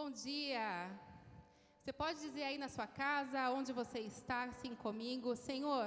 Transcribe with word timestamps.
Bom 0.00 0.10
dia. 0.10 0.66
Você 1.78 1.92
pode 1.92 2.18
dizer 2.26 2.44
aí 2.44 2.56
na 2.62 2.68
sua 2.74 2.86
casa, 2.86 3.50
onde 3.56 3.70
você 3.80 3.98
está, 4.12 4.38
assim 4.44 4.74
comigo, 4.84 5.36
Senhor, 5.48 5.86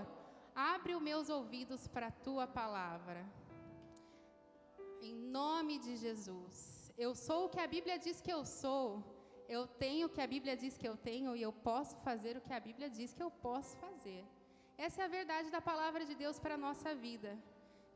abre 0.73 0.91
os 0.97 1.01
meus 1.07 1.29
ouvidos 1.37 1.87
para 1.93 2.07
a 2.09 2.17
tua 2.27 2.45
palavra. 2.59 3.21
Em 5.07 5.15
nome 5.39 5.79
de 5.85 5.93
Jesus. 6.03 6.57
Eu 7.05 7.11
sou 7.15 7.39
o 7.45 7.49
que 7.53 7.61
a 7.65 7.71
Bíblia 7.75 7.97
diz 8.05 8.19
que 8.25 8.33
eu 8.37 8.43
sou. 8.45 8.85
Eu 9.55 9.63
tenho 9.83 10.05
o 10.05 10.13
que 10.15 10.21
a 10.25 10.29
Bíblia 10.35 10.55
diz 10.63 10.77
que 10.77 10.87
eu 10.91 10.95
tenho 11.09 11.35
e 11.35 11.41
eu 11.47 11.53
posso 11.69 11.95
fazer 12.07 12.37
o 12.37 12.45
que 12.47 12.53
a 12.59 12.63
Bíblia 12.67 12.91
diz 12.99 13.15
que 13.15 13.25
eu 13.27 13.31
posso 13.47 13.75
fazer. 13.85 14.23
Essa 14.77 15.01
é 15.01 15.05
a 15.05 15.15
verdade 15.19 15.49
da 15.57 15.63
palavra 15.71 16.05
de 16.05 16.13
Deus 16.23 16.37
para 16.43 16.53
a 16.53 16.63
nossa 16.67 16.93
vida. 17.07 17.31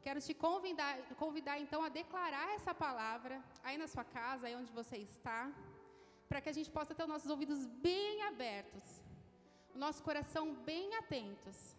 Quero 0.07 0.19
te 0.27 0.33
convidar, 0.33 0.93
convidar 1.25 1.59
então 1.59 1.83
a 1.83 1.89
declarar 2.01 2.49
essa 2.57 2.73
palavra 2.73 3.37
aí 3.63 3.77
na 3.77 3.87
sua 3.93 4.05
casa, 4.19 4.47
aí 4.47 4.55
onde 4.55 4.71
você 4.71 4.97
está, 4.97 5.39
para 6.29 6.41
que 6.41 6.49
a 6.49 6.57
gente 6.57 6.69
possa 6.77 6.93
ter 6.93 7.03
os 7.03 7.09
nossos 7.09 7.29
ouvidos 7.29 7.65
bem 7.65 8.23
abertos, 8.23 8.83
o 9.75 9.77
nosso 9.77 10.01
coração 10.03 10.53
bem 10.69 10.95
atentos. 10.95 11.75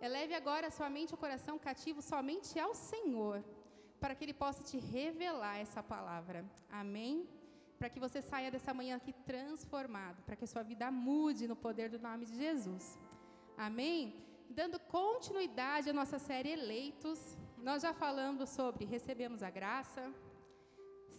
Eleve 0.00 0.34
agora 0.34 0.68
a 0.68 0.70
sua 0.70 0.88
mente 0.88 1.10
e 1.10 1.14
o 1.14 1.18
coração 1.24 1.58
cativo 1.58 2.00
somente 2.00 2.58
ao 2.58 2.74
Senhor, 2.74 3.44
para 4.00 4.14
que 4.14 4.24
Ele 4.24 4.32
possa 4.32 4.62
te 4.62 4.78
revelar 4.78 5.58
essa 5.58 5.82
palavra. 5.82 6.44
Amém? 6.70 7.28
Para 7.78 7.90
que 7.90 8.00
você 8.00 8.20
saia 8.22 8.50
dessa 8.50 8.72
manhã 8.72 8.96
aqui 8.96 9.12
transformado, 9.12 10.22
para 10.22 10.36
que 10.36 10.44
a 10.44 10.52
sua 10.54 10.62
vida 10.62 10.90
mude 10.90 11.46
no 11.46 11.56
poder 11.56 11.90
do 11.90 11.98
nome 11.98 12.24
de 12.24 12.36
Jesus. 12.36 12.98
Amém? 13.56 14.14
Dando 14.48 14.80
continuidade 14.80 15.90
à 15.90 15.92
nossa 15.92 16.18
série 16.18 16.50
Eleitos, 16.50 17.36
nós 17.58 17.82
já 17.82 17.92
falamos 17.92 18.48
sobre 18.48 18.84
recebemos 18.84 19.42
a 19.42 19.50
graça, 19.50 20.10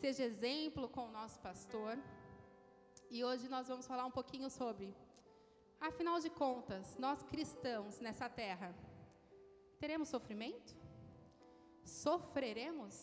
seja 0.02 0.24
exemplo 0.24 0.90
com 0.90 1.06
o 1.08 1.12
nosso 1.12 1.40
pastor. 1.40 1.98
E 3.16 3.26
hoje 3.28 3.50
nós 3.54 3.68
vamos 3.68 3.86
falar 3.86 4.06
um 4.06 4.18
pouquinho 4.18 4.50
sobre, 4.50 4.88
afinal 5.88 6.18
de 6.26 6.30
contas, 6.30 6.96
nós 6.98 7.22
cristãos 7.32 8.00
nessa 8.00 8.28
terra, 8.30 8.74
teremos 9.82 10.08
sofrimento? 10.08 10.74
Sofreremos? 11.84 12.96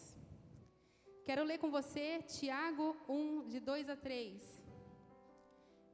Quero 1.26 1.44
ler 1.44 1.58
com 1.58 1.70
você 1.70 2.22
Tiago 2.22 2.96
1, 3.06 3.48
de 3.48 3.60
2 3.60 3.90
a 3.90 3.96
3. 3.96 4.62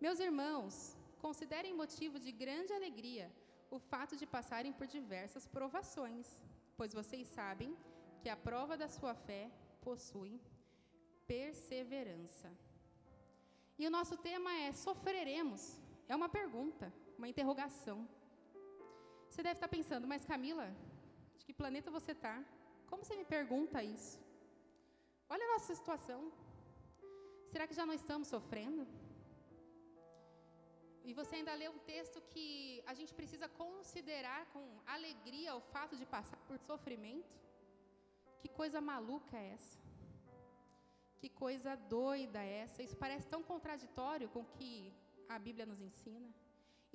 Meus 0.00 0.20
irmãos, 0.20 0.96
considerem 1.20 1.74
motivo 1.74 2.20
de 2.20 2.30
grande 2.30 2.72
alegria 2.72 3.27
o 3.69 3.80
fato 3.80 4.17
de 4.17 4.28
passarem 4.36 4.72
por 4.72 4.86
diversas 4.86 5.48
provações, 5.48 6.39
pois 6.77 6.94
vocês 6.94 7.27
sabem 7.27 7.77
que 8.20 8.28
a 8.28 8.36
prova 8.36 8.77
da 8.77 8.89
sua 8.89 9.12
fé 9.12 9.50
possui 9.80 10.41
perseverança. 11.27 12.48
E 13.78 13.86
o 13.86 13.91
nosso 13.91 14.17
tema 14.17 14.50
é 14.64 14.72
sofreremos. 14.72 15.62
É 16.08 16.14
uma 16.14 16.28
pergunta, 16.28 16.92
uma 17.19 17.28
interrogação. 17.28 17.98
Você 19.28 19.42
deve 19.42 19.56
estar 19.56 19.69
pensando, 19.69 20.06
mas 20.06 20.25
Camila, 20.25 20.69
de 21.36 21.44
que 21.44 21.53
planeta 21.53 21.91
você 21.91 22.12
está? 22.12 22.34
Como 22.89 23.05
você 23.05 23.17
me 23.17 23.25
pergunta 23.25 23.83
isso? 23.83 24.20
Olha 25.28 25.45
a 25.47 25.52
nossa 25.55 25.75
situação. 25.75 26.20
Será 27.50 27.67
que 27.67 27.75
já 27.75 27.86
não 27.86 27.95
estamos 27.95 28.28
sofrendo? 28.28 28.86
E 31.08 31.12
você 31.12 31.36
ainda 31.36 31.55
lê 31.55 31.69
um 31.69 31.78
texto 31.78 32.20
que 32.33 32.83
a 32.86 32.95
gente 32.95 33.12
precisa 33.12 33.48
considerar 33.48 34.47
com 34.52 34.62
alegria 34.86 35.55
o 35.55 35.61
fato 35.61 35.97
de 35.97 36.06
passar 36.06 36.39
por 36.47 36.58
sofrimento? 36.58 37.34
Que 38.41 38.48
coisa 38.48 38.80
maluca 38.80 39.36
é 39.36 39.52
essa? 39.56 39.83
Que 41.25 41.30
coisa 41.44 41.70
doida 41.92 42.41
é 42.44 42.50
essa? 42.64 42.83
Isso 42.86 42.97
parece 43.03 43.27
tão 43.34 43.42
contraditório 43.50 44.27
com 44.33 44.41
o 44.42 44.50
que 44.56 44.72
a 45.34 45.36
Bíblia 45.44 45.64
nos 45.70 45.80
ensina. 45.86 46.28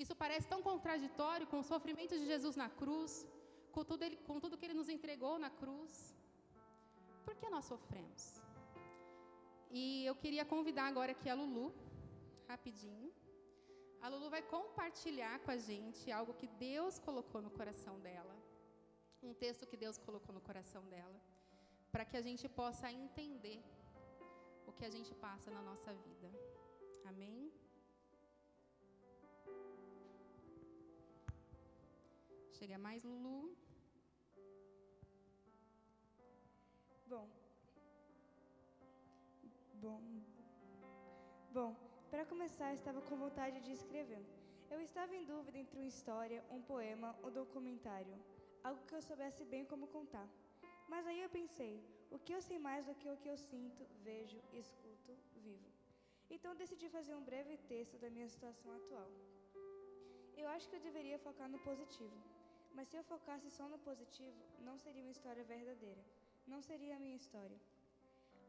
Isso 0.02 0.16
parece 0.24 0.48
tão 0.52 0.60
contraditório 0.68 1.48
com 1.52 1.60
o 1.62 1.68
sofrimento 1.70 2.14
de 2.20 2.26
Jesus 2.32 2.56
na 2.56 2.68
cruz, 2.82 3.14
com 3.76 3.84
tudo, 3.84 4.04
ele, 4.08 4.18
com 4.28 4.36
tudo 4.44 4.56
que 4.56 4.66
ele 4.68 4.76
nos 4.80 4.90
entregou 4.96 5.34
na 5.46 5.50
cruz. 5.62 5.94
Por 7.26 7.34
que 7.40 7.50
nós 7.56 7.66
sofremos? 7.72 8.24
E 9.72 10.06
eu 10.06 10.16
queria 10.24 10.46
convidar 10.54 10.86
agora 10.92 11.14
aqui 11.16 11.28
a 11.28 11.38
Lulu, 11.42 11.74
rapidinho. 12.48 13.12
A 14.00 14.10
Lulu 14.10 14.30
vai 14.36 14.44
compartilhar 14.44 15.36
com 15.40 15.50
a 15.50 15.58
gente 15.58 16.12
algo 16.20 16.36
que 16.36 16.50
Deus 16.68 17.00
colocou 17.00 17.42
no 17.42 17.50
coração 17.50 17.98
dela, 18.08 18.38
um 19.24 19.34
texto 19.34 19.66
que 19.66 19.82
Deus 19.86 19.98
colocou 19.98 20.36
no 20.36 20.46
coração 20.52 20.86
dela, 20.94 21.20
para 21.92 22.06
que 22.06 22.16
a 22.16 22.26
gente 22.30 22.48
possa 22.62 22.92
entender 22.92 23.60
o 24.70 24.74
que 24.78 24.86
a 24.86 24.94
gente 24.96 25.12
passa 25.26 25.50
na 25.56 25.62
nossa 25.70 25.92
vida. 26.06 26.30
Amém? 27.12 27.52
Chega 32.58 32.78
mais, 32.86 33.04
Lulu. 33.10 33.38
Bom. 37.14 37.28
Bom. 39.86 40.02
Bom, 41.58 41.72
para 42.12 42.26
começar, 42.32 42.70
estava 42.74 43.02
com 43.02 43.18
vontade 43.26 43.60
de 43.66 43.72
escrever. 43.72 44.24
Eu 44.70 44.80
estava 44.88 45.16
em 45.16 45.26
dúvida 45.26 45.58
entre 45.58 45.78
uma 45.80 45.92
história, 45.94 46.46
um 46.56 46.62
poema, 46.62 47.16
um 47.24 47.32
documentário, 47.32 48.18
algo 48.64 48.86
que 48.86 48.94
eu 48.94 49.02
soubesse 49.02 49.44
bem 49.46 49.66
como 49.72 49.88
contar. 49.88 50.28
Mas 50.88 51.08
aí 51.08 51.22
eu 51.24 51.30
pensei, 51.40 51.74
o 52.12 52.20
que 52.20 52.34
eu 52.36 52.42
sei 52.42 52.58
mais 52.68 52.86
do 52.86 52.96
que 52.96 53.10
o 53.10 53.18
que 53.18 53.30
eu 53.34 53.38
sinto, 53.38 53.84
vejo, 54.04 54.40
escuto, 54.54 55.14
vivo. 55.46 55.70
Então 56.30 56.56
decidi 56.56 56.88
fazer 56.90 57.14
um 57.16 57.24
breve 57.30 57.58
texto 57.74 57.98
da 57.98 58.10
minha 58.10 58.30
situação 58.30 58.72
atual. 58.80 59.10
Eu 60.38 60.48
acho 60.48 60.68
que 60.70 60.76
eu 60.76 60.86
deveria 60.88 61.20
focar 61.20 61.50
no 61.50 61.60
positivo, 61.60 62.18
mas 62.76 62.88
se 62.88 62.96
eu 62.98 63.04
focasse 63.04 63.50
só 63.52 63.68
no 63.68 63.80
positivo, 63.80 64.40
não 64.68 64.78
seria 64.78 65.04
uma 65.04 65.12
história 65.18 65.44
verdadeira, 65.44 66.04
não 66.48 66.62
seria 66.62 66.96
a 66.96 67.00
minha 67.00 67.16
história. 67.16 67.60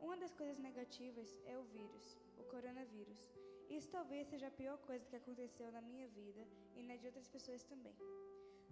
Uma 0.01 0.17
das 0.17 0.35
coisas 0.35 0.59
negativas 0.59 1.29
é 1.45 1.59
o 1.59 1.65
vírus, 1.65 2.17
o 2.39 2.45
coronavírus. 2.53 3.21
Isso 3.69 3.91
talvez 3.91 4.27
seja 4.29 4.47
a 4.49 4.59
pior 4.61 4.79
coisa 4.79 5.07
que 5.07 5.17
aconteceu 5.17 5.71
na 5.71 5.83
minha 5.83 6.09
vida 6.09 6.43
e 6.77 6.83
na 6.83 6.97
de 6.97 7.07
outras 7.07 7.29
pessoas 7.29 7.63
também. 7.63 7.95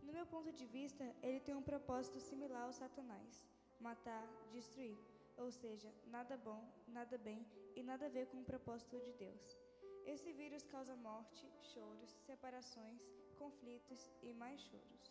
No 0.03 0.13
meu 0.13 0.27
ponto 0.27 0.51
de 0.53 0.67
vista, 0.67 1.05
ele 1.23 1.41
tem 1.41 1.55
um 1.55 1.69
propósito 1.71 2.19
similar 2.19 2.65
ao 2.65 2.73
Satanás: 2.73 3.45
matar, 3.81 4.27
destruir. 4.53 4.99
Ou 5.37 5.51
seja, 5.51 5.91
nada 6.07 6.37
bom, 6.37 6.61
nada 6.89 7.17
bem 7.17 7.47
e 7.77 7.83
nada 7.83 8.07
a 8.07 8.09
ver 8.17 8.27
com 8.27 8.39
o 8.41 8.45
propósito 8.45 8.99
de 9.01 9.13
Deus. 9.13 9.57
Esse 10.05 10.33
vírus 10.33 10.67
causa 10.67 10.97
morte, 10.97 11.47
choros, 11.71 12.11
separações, 12.27 13.03
conflitos 13.37 14.11
e 14.23 14.33
mais 14.33 14.61
choros. 14.61 15.09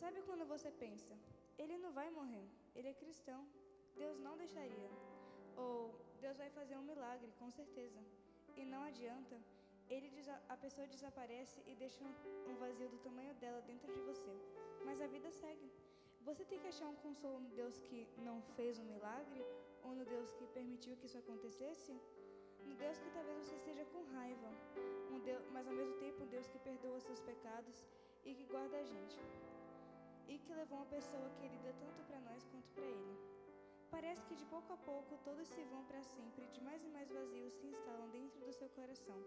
Sabe 0.00 0.22
quando 0.22 0.44
você 0.46 0.70
pensa, 0.70 1.14
ele 1.56 1.76
não 1.78 1.92
vai 1.92 2.10
morrer, 2.10 2.48
ele 2.74 2.88
é 2.88 2.94
cristão, 2.94 3.40
Deus 3.96 4.18
não 4.18 4.36
deixaria. 4.36 4.90
Ou 5.56 5.76
Deus 6.20 6.36
vai 6.36 6.50
fazer 6.50 6.76
um 6.76 6.82
milagre, 6.82 7.32
com 7.38 7.50
certeza. 7.50 8.00
E 8.56 8.64
não 8.64 8.82
adianta, 8.82 9.36
ele 9.88 10.08
a 10.48 10.56
pessoa 10.56 10.86
desaparece 10.86 11.62
e 11.66 11.74
deixa 11.74 12.04
um 12.48 12.54
vazio 12.56 12.88
do 12.88 12.98
tamanho 12.98 13.34
dela 13.36 13.60
dentro 13.62 13.92
de 13.92 14.00
você. 14.00 14.34
Mas 14.84 15.00
a 15.00 15.06
vida 15.06 15.30
segue. 15.30 15.70
Você 16.28 16.44
tem 16.44 16.58
que 16.62 16.68
achar 16.68 16.86
um 16.86 16.96
consolo 16.96 17.38
no 17.40 17.48
Deus 17.58 17.78
que 17.84 18.06
não 18.18 18.42
fez 18.54 18.78
um 18.78 18.84
milagre 18.84 19.42
ou 19.82 19.92
no 19.98 20.04
Deus 20.04 20.30
que 20.38 20.46
permitiu 20.48 20.94
que 20.98 21.06
isso 21.06 21.16
acontecesse? 21.16 21.92
No 22.66 22.74
Deus 22.82 22.98
que 22.98 23.10
talvez 23.16 23.38
você 23.38 23.54
esteja 23.54 23.84
com 23.86 24.02
raiva, 24.12 24.50
um 25.10 25.20
Deus, 25.20 25.48
mas 25.54 25.66
ao 25.66 25.72
mesmo 25.72 25.94
tempo 25.94 26.22
um 26.24 26.26
Deus 26.26 26.46
que 26.46 26.58
perdoa 26.58 27.00
seus 27.00 27.22
pecados 27.22 27.82
e 28.26 28.34
que 28.34 28.44
guarda 28.44 28.76
a 28.76 28.84
gente. 28.84 29.18
E 30.28 30.36
que 30.38 30.52
levou 30.52 30.76
uma 30.80 30.90
pessoa 30.96 31.30
querida 31.40 31.72
tanto 31.80 32.02
para 32.08 32.20
nós 32.20 32.44
quanto 32.50 32.68
para 32.74 32.84
ele. 32.84 33.16
Parece 33.90 34.22
que 34.26 34.34
de 34.34 34.44
pouco 34.44 34.70
a 34.74 34.76
pouco 34.76 35.18
todos 35.24 35.48
se 35.48 35.64
vão 35.72 35.82
para 35.86 36.02
sempre, 36.02 36.44
de 36.48 36.60
mais 36.60 36.84
e 36.84 36.88
mais 36.88 37.10
vazios 37.10 37.54
se 37.54 37.66
instalam 37.68 38.06
dentro 38.10 38.38
do 38.44 38.52
seu 38.52 38.68
coração. 38.68 39.18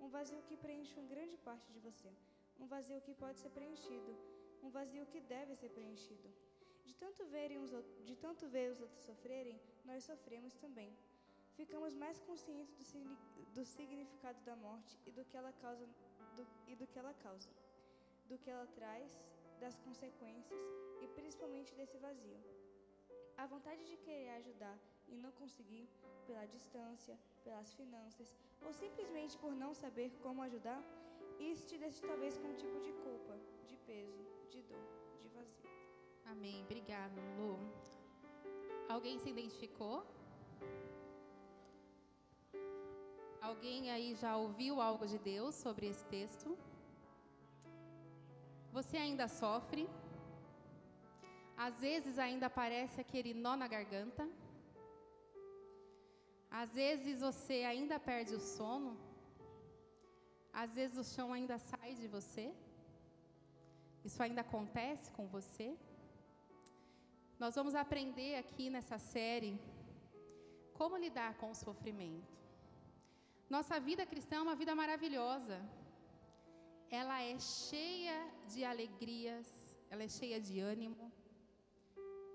Um 0.00 0.08
vazio 0.08 0.40
que 0.48 0.56
preenche 0.56 0.98
uma 0.98 1.06
grande 1.14 1.36
parte 1.36 1.70
de 1.70 1.80
você. 1.80 2.10
Um 2.58 2.66
vazio 2.66 2.98
que 3.02 3.14
pode 3.14 3.38
ser 3.40 3.50
preenchido. 3.50 4.16
Um 4.62 4.70
vazio 4.70 5.04
que 5.12 5.20
deve 5.20 5.54
ser 5.54 5.68
preenchido. 5.68 6.45
De 6.86 6.94
tanto, 7.02 7.24
verem 7.26 7.58
os, 7.58 7.70
de 8.04 8.16
tanto 8.24 8.48
ver 8.48 8.70
os 8.72 8.80
outros 8.80 9.02
sofrerem, 9.10 9.60
nós 9.84 10.04
sofremos 10.04 10.54
também. 10.64 10.90
Ficamos 11.58 11.94
mais 11.94 12.18
conscientes 12.20 12.92
do, 12.92 13.16
do 13.56 13.64
significado 13.64 14.40
da 14.48 14.54
morte 14.54 14.98
e 15.06 15.10
do 15.10 15.24
que 15.24 15.36
ela 15.36 15.52
causa, 15.64 15.86
do, 16.36 16.46
e 16.68 16.76
do 16.76 16.86
que 16.86 16.98
ela 16.98 17.14
causa, 17.14 17.48
do 18.28 18.38
que 18.38 18.50
ela 18.50 18.66
traz, 18.78 19.10
das 19.60 19.76
consequências 19.86 20.60
e 21.02 21.08
principalmente 21.08 21.74
desse 21.74 21.96
vazio. 21.98 22.38
A 23.36 23.46
vontade 23.46 23.82
de 23.90 23.96
querer 23.96 24.30
ajudar 24.40 24.78
e 25.08 25.16
não 25.16 25.32
conseguir, 25.32 25.88
pela 26.26 26.46
distância, 26.46 27.18
pelas 27.44 27.72
finanças, 27.74 28.34
ou 28.64 28.72
simplesmente 28.72 29.36
por 29.38 29.52
não 29.54 29.72
saber 29.74 30.10
como 30.22 30.42
ajudar, 30.42 30.82
isso 31.38 31.66
te 31.68 31.78
deixa 31.78 32.06
talvez 32.06 32.36
com 32.38 32.48
um 32.48 32.54
tipo 32.54 32.78
de 32.80 32.92
culpa, 33.04 33.25
Obrigada, 36.66 37.20
Lu. 37.38 37.50
Alguém 38.94 39.20
se 39.20 39.28
identificou? 39.34 40.04
Alguém 43.48 43.88
aí 43.92 44.08
já 44.22 44.32
ouviu 44.36 44.80
algo 44.80 45.06
de 45.12 45.18
Deus 45.18 45.54
sobre 45.54 45.86
esse 45.86 46.04
texto? 46.06 46.58
Você 48.72 48.96
ainda 48.96 49.28
sofre? 49.28 49.88
Às 51.56 51.78
vezes 51.86 52.18
ainda 52.18 52.46
aparece 52.46 53.00
aquele 53.00 53.32
nó 53.32 53.54
na 53.62 53.68
garganta? 53.68 54.28
Às 56.50 56.74
vezes 56.74 57.20
você 57.20 57.58
ainda 57.72 58.00
perde 58.10 58.34
o 58.34 58.40
sono? 58.40 58.92
Às 60.52 60.74
vezes 60.74 60.98
o 60.98 61.08
chão 61.14 61.32
ainda 61.32 61.58
sai 61.70 61.94
de 61.94 62.08
você? 62.08 62.52
Isso 64.04 64.20
ainda 64.20 64.40
acontece 64.40 65.12
com 65.12 65.26
você? 65.28 65.68
Nós 67.38 67.54
vamos 67.54 67.74
aprender 67.74 68.36
aqui 68.36 68.70
nessa 68.70 68.98
série 68.98 69.60
como 70.72 70.96
lidar 70.96 71.34
com 71.40 71.50
o 71.50 71.54
sofrimento. 71.54 72.34
Nossa 73.48 73.78
vida 73.78 74.06
cristã 74.06 74.36
é 74.36 74.40
uma 74.40 74.54
vida 74.54 74.74
maravilhosa. 74.74 75.58
Ela 76.90 77.22
é 77.22 77.38
cheia 77.38 78.18
de 78.52 78.64
alegrias, 78.64 79.46
ela 79.90 80.02
é 80.02 80.08
cheia 80.08 80.40
de 80.40 80.60
ânimo. 80.60 81.12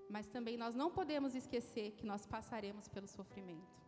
Mas 0.08 0.28
também 0.28 0.56
nós 0.56 0.74
não 0.74 0.90
podemos 0.90 1.34
esquecer 1.34 1.92
que 1.92 2.06
nós 2.06 2.24
passaremos 2.24 2.86
pelo 2.86 3.08
sofrimento. 3.08 3.82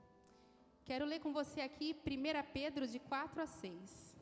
Quero 0.84 1.04
ler 1.04 1.20
com 1.20 1.32
você 1.32 1.60
aqui 1.60 1.96
1 2.06 2.52
Pedro 2.52 2.86
de 2.86 2.98
4 2.98 3.40
a 3.40 3.46
6. 3.46 4.16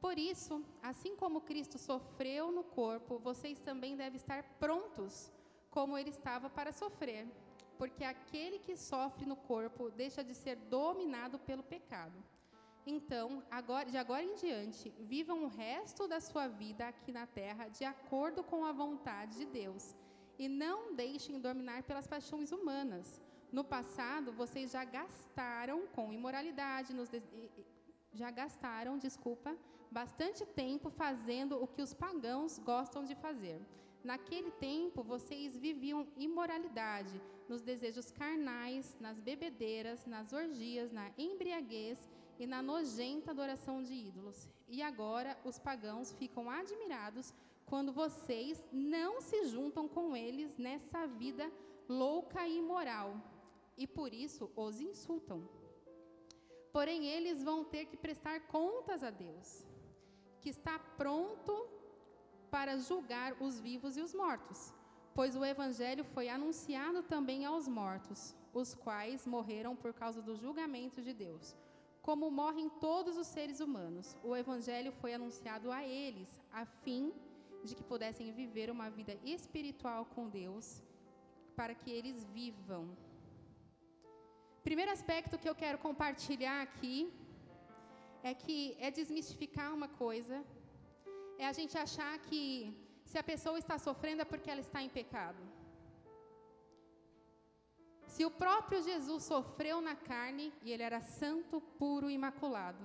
Por 0.00 0.18
isso, 0.18 0.64
assim 0.82 1.14
como 1.14 1.42
Cristo 1.42 1.78
sofreu 1.78 2.50
no 2.50 2.64
corpo, 2.64 3.18
vocês 3.18 3.60
também 3.60 3.94
devem 3.96 4.16
estar 4.16 4.42
prontos, 4.58 5.30
como 5.70 5.96
ele 5.96 6.10
estava 6.10 6.48
para 6.50 6.72
sofrer. 6.72 7.26
Porque 7.78 8.04
aquele 8.04 8.58
que 8.58 8.76
sofre 8.76 9.24
no 9.24 9.36
corpo 9.36 9.90
deixa 9.90 10.22
de 10.22 10.34
ser 10.34 10.56
dominado 10.56 11.38
pelo 11.38 11.62
pecado. 11.62 12.22
Então, 12.86 13.42
agora, 13.50 13.90
de 13.90 13.96
agora 13.96 14.22
em 14.22 14.34
diante, 14.34 14.90
vivam 14.98 15.44
o 15.44 15.48
resto 15.48 16.08
da 16.08 16.20
sua 16.20 16.46
vida 16.48 16.88
aqui 16.88 17.12
na 17.12 17.26
terra 17.26 17.68
de 17.68 17.84
acordo 17.84 18.42
com 18.42 18.64
a 18.64 18.72
vontade 18.72 19.38
de 19.38 19.46
Deus. 19.46 19.94
E 20.38 20.48
não 20.48 20.94
deixem 20.94 21.38
dominar 21.38 21.82
pelas 21.82 22.06
paixões 22.06 22.50
humanas. 22.52 23.20
No 23.52 23.64
passado, 23.64 24.32
vocês 24.32 24.70
já 24.70 24.84
gastaram 24.84 25.86
com 25.88 26.12
imoralidade, 26.12 26.94
já 28.12 28.30
gastaram, 28.30 28.96
desculpa, 28.96 29.56
bastante 29.90 30.46
tempo 30.46 30.88
fazendo 30.88 31.62
o 31.62 31.66
que 31.66 31.82
os 31.82 31.92
pagãos 31.92 32.58
gostam 32.58 33.04
de 33.04 33.14
fazer. 33.14 33.60
Naquele 34.02 34.50
tempo, 34.52 35.02
vocês 35.02 35.56
viviam 35.56 36.06
imoralidade, 36.16 37.20
nos 37.48 37.60
desejos 37.60 38.10
carnais, 38.10 38.96
nas 38.98 39.20
bebedeiras, 39.20 40.06
nas 40.06 40.32
orgias, 40.32 40.90
na 40.90 41.10
embriaguez 41.18 42.08
e 42.38 42.46
na 42.46 42.62
nojenta 42.62 43.30
adoração 43.30 43.82
de 43.82 43.92
ídolos. 43.92 44.48
E 44.68 44.80
agora 44.82 45.36
os 45.44 45.58
pagãos 45.58 46.12
ficam 46.12 46.48
admirados 46.48 47.34
quando 47.66 47.92
vocês 47.92 48.68
não 48.72 49.20
se 49.20 49.46
juntam 49.46 49.86
com 49.86 50.16
eles 50.16 50.56
nessa 50.56 51.06
vida 51.06 51.50
louca 51.88 52.46
e 52.46 52.58
imoral, 52.58 53.16
e 53.76 53.86
por 53.86 54.14
isso 54.14 54.50
os 54.56 54.80
insultam. 54.80 55.48
Porém, 56.72 57.06
eles 57.06 57.42
vão 57.42 57.64
ter 57.64 57.86
que 57.86 57.96
prestar 57.96 58.46
contas 58.46 59.02
a 59.02 59.10
Deus 59.10 59.66
que 60.40 60.48
está 60.48 60.78
pronto 60.78 61.68
para 62.50 62.78
julgar 62.78 63.30
os 63.40 63.58
vivos 63.60 63.96
e 63.96 64.02
os 64.06 64.12
mortos, 64.22 64.72
pois 65.14 65.34
o 65.36 65.44
evangelho 65.44 66.04
foi 66.04 66.28
anunciado 66.28 67.02
também 67.02 67.44
aos 67.44 67.66
mortos, 67.80 68.34
os 68.52 68.74
quais 68.74 69.26
morreram 69.26 69.74
por 69.76 69.92
causa 69.92 70.20
do 70.20 70.34
julgamento 70.42 71.00
de 71.02 71.12
Deus. 71.12 71.56
Como 72.02 72.30
morrem 72.30 72.68
todos 72.86 73.16
os 73.22 73.26
seres 73.26 73.60
humanos, 73.60 74.16
o 74.28 74.34
evangelho 74.42 74.92
foi 75.00 75.12
anunciado 75.14 75.70
a 75.70 75.80
eles, 75.84 76.28
a 76.52 76.64
fim 76.64 77.12
de 77.62 77.74
que 77.76 77.84
pudessem 77.84 78.32
viver 78.32 78.70
uma 78.70 78.88
vida 78.98 79.14
espiritual 79.36 80.04
com 80.14 80.28
Deus, 80.28 80.82
para 81.54 81.74
que 81.74 81.90
eles 81.90 82.24
vivam. 82.38 82.84
Primeiro 84.62 84.90
aspecto 84.90 85.38
que 85.38 85.48
eu 85.48 85.54
quero 85.54 85.78
compartilhar 85.78 86.62
aqui 86.62 86.96
é 88.22 88.32
que 88.34 88.76
é 88.78 88.90
desmistificar 88.90 89.68
uma 89.74 89.88
coisa, 89.88 90.44
é 91.42 91.46
a 91.46 91.54
gente 91.58 91.74
achar 91.86 92.14
que 92.26 92.40
se 93.10 93.16
a 93.22 93.24
pessoa 93.30 93.58
está 93.58 93.76
sofrendo 93.86 94.22
é 94.22 94.26
porque 94.32 94.50
ela 94.50 94.60
está 94.66 94.78
em 94.86 94.90
pecado. 95.00 95.42
Se 98.12 98.22
o 98.28 98.30
próprio 98.42 98.82
Jesus 98.88 99.22
sofreu 99.32 99.80
na 99.80 99.94
carne 100.10 100.52
e 100.62 100.70
ele 100.72 100.82
era 100.82 101.00
santo, 101.00 101.60
puro 101.78 102.10
e 102.10 102.14
imaculado. 102.20 102.84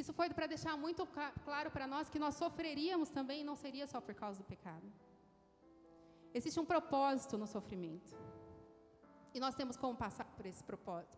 Isso 0.00 0.12
foi 0.12 0.28
para 0.30 0.46
deixar 0.46 0.76
muito 0.76 1.02
claro 1.44 1.70
para 1.72 1.88
nós 1.88 2.08
que 2.08 2.20
nós 2.24 2.36
sofreríamos 2.36 3.08
também 3.08 3.40
e 3.40 3.48
não 3.50 3.56
seria 3.56 3.86
só 3.92 4.00
por 4.00 4.14
causa 4.14 4.38
do 4.38 4.44
pecado. 4.44 4.86
Existe 6.32 6.60
um 6.60 6.70
propósito 6.74 7.36
no 7.36 7.48
sofrimento. 7.48 8.16
E 9.34 9.40
nós 9.40 9.56
temos 9.56 9.76
como 9.76 9.96
passar 9.96 10.28
por 10.36 10.46
esse 10.46 10.62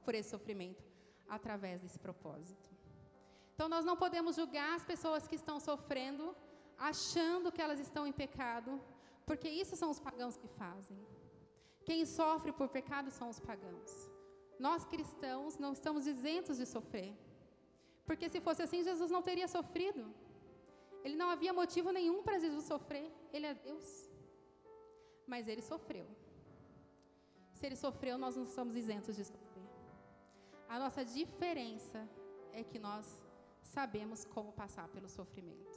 por 0.04 0.14
esse 0.14 0.30
sofrimento 0.30 0.82
através 1.28 1.82
desse 1.82 1.98
propósito. 1.98 2.79
Então 3.60 3.68
nós 3.68 3.84
não 3.88 3.94
podemos 4.02 4.36
julgar 4.36 4.70
as 4.74 4.84
pessoas 4.90 5.28
que 5.28 5.36
estão 5.38 5.56
sofrendo, 5.60 6.34
achando 6.90 7.52
que 7.54 7.60
elas 7.64 7.78
estão 7.78 8.04
em 8.06 8.14
pecado, 8.20 8.70
porque 9.26 9.50
isso 9.62 9.74
são 9.80 9.90
os 9.94 10.00
pagãos 10.06 10.34
que 10.42 10.48
fazem. 10.60 10.98
Quem 11.88 12.06
sofre 12.06 12.52
por 12.52 12.68
pecado 12.76 13.10
são 13.10 13.28
os 13.28 13.38
pagãos. 13.38 13.90
Nós 14.66 14.86
cristãos 14.86 15.58
não 15.58 15.74
estamos 15.74 16.06
isentos 16.06 16.56
de 16.56 16.64
sofrer. 16.64 17.12
Porque 18.06 18.30
se 18.30 18.40
fosse 18.40 18.62
assim, 18.62 18.82
Jesus 18.82 19.10
não 19.10 19.20
teria 19.20 19.46
sofrido. 19.46 20.06
Ele 21.04 21.16
não 21.22 21.28
havia 21.28 21.52
motivo 21.52 21.92
nenhum 21.92 22.22
para 22.22 22.38
Jesus 22.38 22.64
sofrer. 22.64 23.12
Ele 23.30 23.46
é 23.52 23.52
Deus. 23.52 23.86
Mas 25.26 25.46
ele 25.46 25.60
sofreu. 25.60 26.08
Se 27.52 27.66
ele 27.66 27.76
sofreu, 27.76 28.16
nós 28.16 28.36
não 28.38 28.46
somos 28.46 28.74
isentos 28.74 29.16
de 29.16 29.24
sofrer. 29.26 29.68
A 30.66 30.78
nossa 30.78 31.04
diferença 31.04 32.08
é 32.52 32.64
que 32.64 32.78
nós 32.78 33.06
sabemos 33.76 34.24
como 34.34 34.52
passar 34.60 34.86
pelo 34.94 35.08
sofrimento. 35.08 35.76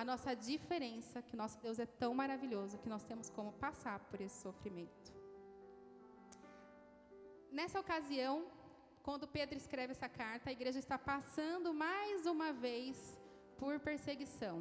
A 0.00 0.04
nossa 0.10 0.32
diferença, 0.50 1.20
que 1.28 1.36
nosso 1.42 1.58
Deus 1.64 1.78
é 1.84 1.86
tão 2.02 2.12
maravilhoso 2.22 2.78
que 2.82 2.88
nós 2.88 3.04
temos 3.10 3.28
como 3.36 3.52
passar 3.66 3.98
por 4.08 4.20
esse 4.20 4.38
sofrimento. 4.46 5.10
Nessa 7.50 7.80
ocasião, 7.84 8.34
quando 9.02 9.26
Pedro 9.26 9.56
escreve 9.58 9.90
essa 9.96 10.08
carta, 10.08 10.50
a 10.50 10.56
igreja 10.58 10.78
está 10.78 10.96
passando 10.96 11.74
mais 11.74 12.26
uma 12.26 12.52
vez 12.52 13.18
por 13.58 13.80
perseguição. 13.80 14.56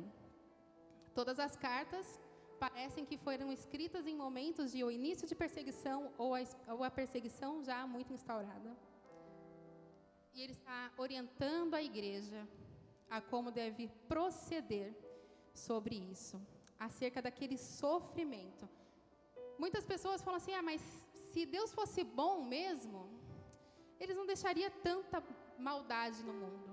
Todas 1.14 1.38
as 1.40 1.56
cartas 1.56 2.20
parecem 2.60 3.06
que 3.06 3.18
foram 3.18 3.52
escritas 3.52 4.08
em 4.08 4.16
momentos 4.16 4.72
de 4.72 4.80
início 4.80 5.28
de 5.28 5.36
perseguição 5.36 6.12
ou 6.18 6.34
a, 6.34 6.40
ou 6.74 6.84
a 6.84 6.90
perseguição 6.90 7.64
já 7.64 7.86
muito 7.86 8.12
instaurada. 8.12 8.72
E 10.40 10.44
ele 10.44 10.54
está 10.54 10.90
orientando 10.98 11.74
a 11.78 11.82
igreja 11.84 12.42
a 13.16 13.20
como 13.32 13.52
deve 13.52 13.90
proceder 14.12 14.90
sobre 15.54 15.96
isso, 16.14 16.38
acerca 16.88 17.22
daquele 17.26 17.58
sofrimento. 17.58 18.66
Muitas 19.64 19.84
pessoas 19.92 20.22
falam 20.26 20.38
assim: 20.38 20.54
ah, 20.60 20.62
mas 20.70 20.82
se 21.32 21.42
Deus 21.56 21.74
fosse 21.80 22.06
bom 22.22 22.36
mesmo, 22.56 23.02
eles 24.00 24.16
não 24.20 24.26
deixaria 24.34 24.70
tanta 24.88 25.22
maldade 25.70 26.24
no 26.30 26.36
mundo. 26.42 26.72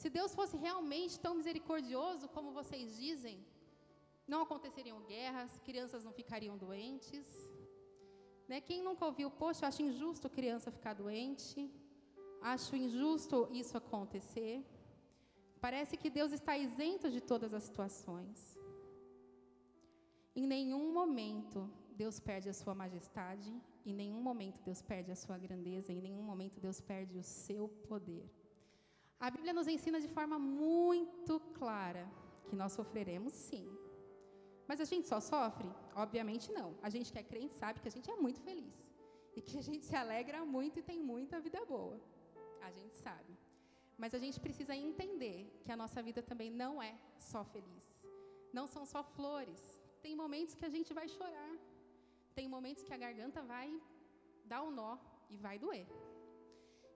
Se 0.00 0.10
Deus 0.10 0.34
fosse 0.34 0.56
realmente 0.56 1.20
tão 1.26 1.36
misericordioso 1.36 2.28
como 2.36 2.56
vocês 2.60 2.96
dizem, 3.04 3.38
não 4.26 4.42
aconteceriam 4.46 4.98
guerras, 5.12 5.60
crianças 5.68 6.02
não 6.02 6.12
ficariam 6.20 6.56
doentes. 6.58 7.28
Né? 8.48 8.60
Quem 8.60 8.82
nunca 8.82 9.06
ouviu, 9.10 9.30
poxa, 9.30 9.62
eu 9.62 9.68
acho 9.68 9.82
injusto 9.88 10.36
criança 10.38 10.76
ficar 10.78 10.94
doente. 11.04 11.70
Acho 12.42 12.74
injusto 12.74 13.48
isso 13.52 13.76
acontecer. 13.76 14.64
Parece 15.60 15.96
que 15.96 16.10
Deus 16.10 16.32
está 16.32 16.58
isento 16.58 17.08
de 17.08 17.20
todas 17.20 17.54
as 17.54 17.62
situações. 17.62 18.58
Em 20.34 20.46
nenhum 20.46 20.92
momento 20.92 21.70
Deus 21.94 22.18
perde 22.18 22.48
a 22.48 22.52
sua 22.52 22.74
majestade, 22.74 23.54
em 23.86 23.94
nenhum 23.94 24.20
momento 24.20 24.60
Deus 24.64 24.82
perde 24.82 25.12
a 25.12 25.14
sua 25.14 25.38
grandeza, 25.38 25.92
em 25.92 26.00
nenhum 26.00 26.22
momento 26.22 26.58
Deus 26.58 26.80
perde 26.80 27.16
o 27.16 27.22
seu 27.22 27.68
poder. 27.88 28.28
A 29.20 29.30
Bíblia 29.30 29.52
nos 29.52 29.68
ensina 29.68 30.00
de 30.00 30.08
forma 30.08 30.36
muito 30.36 31.38
clara 31.54 32.10
que 32.48 32.56
nós 32.56 32.72
sofreremos 32.72 33.32
sim. 33.32 33.68
Mas 34.66 34.80
a 34.80 34.84
gente 34.84 35.06
só 35.06 35.20
sofre? 35.20 35.68
Obviamente 35.94 36.50
não. 36.50 36.74
A 36.82 36.90
gente 36.90 37.12
que 37.12 37.18
é 37.18 37.22
crente 37.22 37.54
sabe 37.54 37.80
que 37.80 37.86
a 37.86 37.90
gente 37.90 38.10
é 38.10 38.16
muito 38.16 38.40
feliz 38.40 38.82
e 39.36 39.40
que 39.40 39.58
a 39.58 39.62
gente 39.62 39.84
se 39.84 39.94
alegra 39.94 40.44
muito 40.44 40.80
e 40.80 40.82
tem 40.82 41.00
muita 41.00 41.38
vida 41.40 41.64
boa 41.64 42.00
a 42.68 42.70
gente 42.78 42.96
sabe. 43.06 43.32
Mas 44.02 44.14
a 44.14 44.20
gente 44.24 44.38
precisa 44.46 44.74
entender 44.74 45.38
que 45.62 45.72
a 45.74 45.76
nossa 45.82 46.00
vida 46.02 46.22
também 46.30 46.50
não 46.50 46.82
é 46.82 46.94
só 47.30 47.42
feliz. 47.44 47.84
Não 48.58 48.66
são 48.66 48.84
só 48.92 49.02
flores. 49.16 49.60
Tem 50.04 50.14
momentos 50.22 50.54
que 50.54 50.64
a 50.64 50.72
gente 50.76 50.92
vai 50.98 51.06
chorar. 51.08 51.52
Tem 52.34 52.48
momentos 52.48 52.84
que 52.84 52.94
a 52.94 53.02
garganta 53.04 53.42
vai 53.42 53.68
dar 54.44 54.62
um 54.62 54.70
nó 54.70 54.92
e 55.30 55.36
vai 55.36 55.58
doer. 55.58 55.86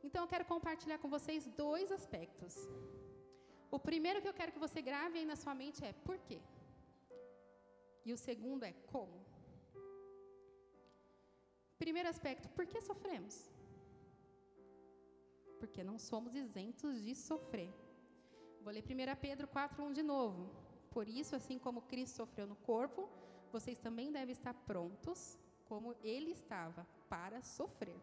Então 0.07 0.23
eu 0.23 0.31
quero 0.33 0.45
compartilhar 0.45 0.99
com 0.99 1.09
vocês 1.17 1.47
dois 1.65 1.91
aspectos. 1.99 2.55
O 3.77 3.79
primeiro 3.79 4.21
que 4.23 4.29
eu 4.29 4.39
quero 4.41 4.53
que 4.53 4.65
você 4.67 4.81
grave 4.81 5.19
aí 5.19 5.27
na 5.33 5.37
sua 5.37 5.55
mente 5.55 5.85
é 5.85 5.93
por 5.93 6.19
quê? 6.19 6.41
E 8.05 8.13
o 8.13 8.17
segundo 8.17 8.65
é 8.65 8.73
como. 8.93 9.19
Primeiro 11.79 12.09
aspecto, 12.09 12.49
por 12.51 12.67
que 12.67 12.81
sofremos? 12.81 13.37
Porque 15.59 15.83
não 15.83 15.99
somos 15.99 16.35
isentos 16.35 17.03
de 17.03 17.15
sofrer. 17.15 17.73
Vou 18.63 18.73
ler 18.73 18.83
1 18.83 19.17
Pedro 19.21 19.47
4:1 19.49 19.93
de 19.93 20.03
novo. 20.03 20.51
Por 20.91 21.09
isso, 21.09 21.37
assim 21.37 21.59
como 21.59 21.83
Cristo 21.83 22.17
sofreu 22.17 22.47
no 22.47 22.57
corpo, 22.57 23.09
vocês 23.53 23.79
também 23.79 24.11
devem 24.11 24.33
estar 24.33 24.55
prontos, 24.55 25.39
como 25.67 25.95
ele 26.03 26.31
estava, 26.31 26.87
para 27.09 27.43
sofrer. 27.43 28.01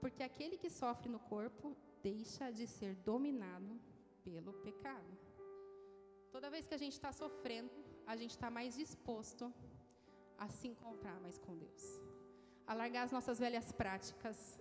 Porque 0.00 0.22
aquele 0.22 0.56
que 0.56 0.70
sofre 0.70 1.08
no 1.08 1.18
corpo 1.18 1.76
deixa 2.02 2.50
de 2.50 2.66
ser 2.66 2.94
dominado 2.96 3.80
pelo 4.24 4.52
pecado. 4.52 5.12
Toda 6.30 6.50
vez 6.50 6.66
que 6.66 6.74
a 6.74 6.78
gente 6.78 6.92
está 6.92 7.12
sofrendo, 7.12 7.70
a 8.06 8.16
gente 8.16 8.30
está 8.30 8.50
mais 8.50 8.74
disposto 8.74 9.52
a 10.38 10.48
se 10.48 10.68
encontrar 10.68 11.18
mais 11.20 11.38
com 11.38 11.56
Deus, 11.56 11.84
a 12.66 12.74
largar 12.74 13.02
as 13.04 13.12
nossas 13.12 13.38
velhas 13.38 13.72
práticas, 13.72 14.58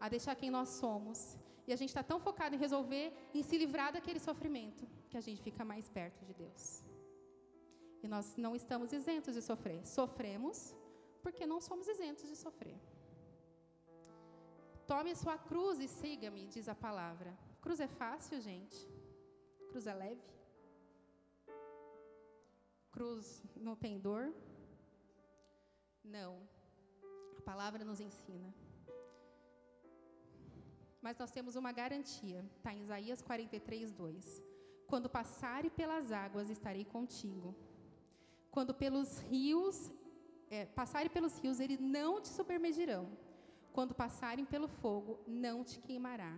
a 0.00 0.08
deixar 0.08 0.34
quem 0.34 0.50
nós 0.50 0.68
somos. 0.68 1.36
E 1.66 1.72
a 1.72 1.76
gente 1.76 1.90
está 1.90 2.02
tão 2.02 2.18
focado 2.18 2.54
em 2.54 2.58
resolver, 2.58 3.12
em 3.34 3.42
se 3.42 3.58
livrar 3.58 3.92
daquele 3.92 4.18
sofrimento, 4.18 4.86
que 5.10 5.16
a 5.16 5.20
gente 5.20 5.42
fica 5.42 5.64
mais 5.64 5.88
perto 5.88 6.24
de 6.24 6.34
Deus. 6.34 6.82
E 8.02 8.08
nós 8.08 8.36
não 8.36 8.54
estamos 8.54 8.92
isentos 8.92 9.34
de 9.34 9.42
sofrer. 9.42 9.86
Sofremos 9.86 10.74
porque 11.22 11.46
não 11.46 11.60
somos 11.60 11.86
isentos 11.88 12.28
de 12.28 12.36
sofrer. 12.36 12.78
Tome 14.86 15.10
a 15.10 15.16
sua 15.16 15.36
cruz 15.36 15.78
e 15.80 15.88
siga-me, 15.88 16.46
diz 16.46 16.68
a 16.68 16.74
palavra. 16.74 17.36
Cruz 17.60 17.80
é 17.80 17.88
fácil, 17.88 18.40
gente? 18.40 18.78
Cruz 19.68 19.86
é 19.86 19.92
leve? 19.92 20.22
Cruz 22.90 23.44
não 23.54 23.76
tem 23.76 23.98
dor? 23.98 24.32
Não. 26.02 26.40
A 27.36 27.42
palavra 27.42 27.84
nos 27.84 28.00
ensina. 28.00 28.54
Mas 31.00 31.16
nós 31.18 31.30
temos 31.30 31.56
uma 31.56 31.72
garantia. 31.72 32.44
Está 32.56 32.72
em 32.72 32.82
Isaías 32.82 33.22
43, 33.22 33.92
2. 33.92 34.42
Quando 34.86 35.08
passare 35.08 35.70
pelas 35.70 36.10
águas, 36.10 36.50
estarei 36.50 36.84
contigo. 36.84 37.54
Quando 38.50 38.74
pelos 38.74 39.18
rios, 39.20 39.90
é, 40.50 40.64
passarem 40.64 41.10
pelos 41.10 41.38
rios, 41.38 41.60
eles 41.60 41.80
não 41.80 42.20
te 42.20 42.28
submergirão. 42.28 43.08
Quando 43.72 43.94
passarem 43.94 44.44
pelo 44.44 44.66
fogo, 44.66 45.20
não 45.26 45.62
te 45.62 45.78
queimará. 45.78 46.36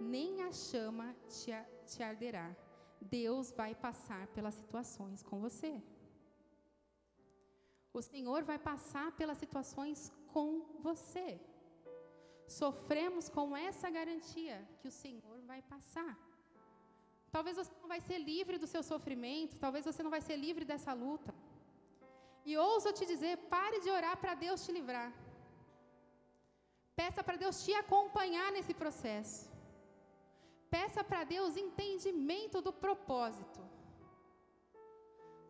Nem 0.00 0.42
a 0.42 0.52
chama 0.52 1.14
te, 1.28 1.52
te 1.86 2.02
arderá. 2.02 2.56
Deus 3.00 3.52
vai 3.52 3.74
passar 3.74 4.26
pelas 4.28 4.54
situações 4.54 5.22
com 5.22 5.40
você. 5.40 5.82
O 7.92 8.02
Senhor 8.02 8.42
vai 8.42 8.58
passar 8.58 9.12
pelas 9.12 9.38
situações 9.38 10.12
com 10.32 10.62
você. 10.80 11.40
Sofremos 12.58 13.28
com 13.36 13.46
essa 13.68 13.88
garantia 13.96 14.56
que 14.80 14.88
o 14.90 14.96
Senhor 15.02 15.38
vai 15.50 15.60
passar. 15.72 16.12
Talvez 17.34 17.54
você 17.60 17.72
não 17.82 17.90
vai 17.94 18.00
ser 18.06 18.18
livre 18.30 18.56
do 18.62 18.68
seu 18.72 18.82
sofrimento, 18.92 19.60
talvez 19.64 19.84
você 19.88 20.02
não 20.06 20.14
vai 20.16 20.22
ser 20.28 20.36
livre 20.46 20.64
dessa 20.70 20.92
luta. 21.04 21.32
E 22.48 22.56
ouso 22.56 22.92
te 22.98 23.06
dizer, 23.12 23.34
pare 23.54 23.78
de 23.84 23.90
orar 23.98 24.16
para 24.22 24.34
Deus 24.44 24.64
te 24.66 24.72
livrar. 24.78 25.10
Peça 27.00 27.22
para 27.22 27.40
Deus 27.44 27.64
te 27.64 27.72
acompanhar 27.82 28.48
nesse 28.56 28.74
processo. 28.82 29.40
Peça 30.76 31.02
para 31.04 31.22
Deus 31.36 31.56
entendimento 31.56 32.60
do 32.66 32.72
propósito. 32.72 33.60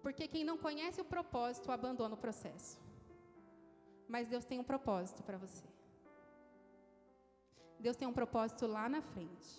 Porque 0.05 0.27
quem 0.33 0.45
não 0.51 0.59
conhece 0.67 1.01
o 1.01 1.11
propósito 1.17 1.73
abandona 1.73 2.15
o 2.15 2.25
processo. 2.27 2.79
Mas 4.15 4.29
Deus 4.29 4.45
tem 4.51 4.59
um 4.63 4.71
propósito 4.73 5.23
para 5.23 5.39
você. 5.45 5.67
Deus 7.85 7.97
tem 8.01 8.09
um 8.09 8.19
propósito 8.21 8.67
lá 8.77 8.89
na 8.95 9.03
frente. 9.13 9.51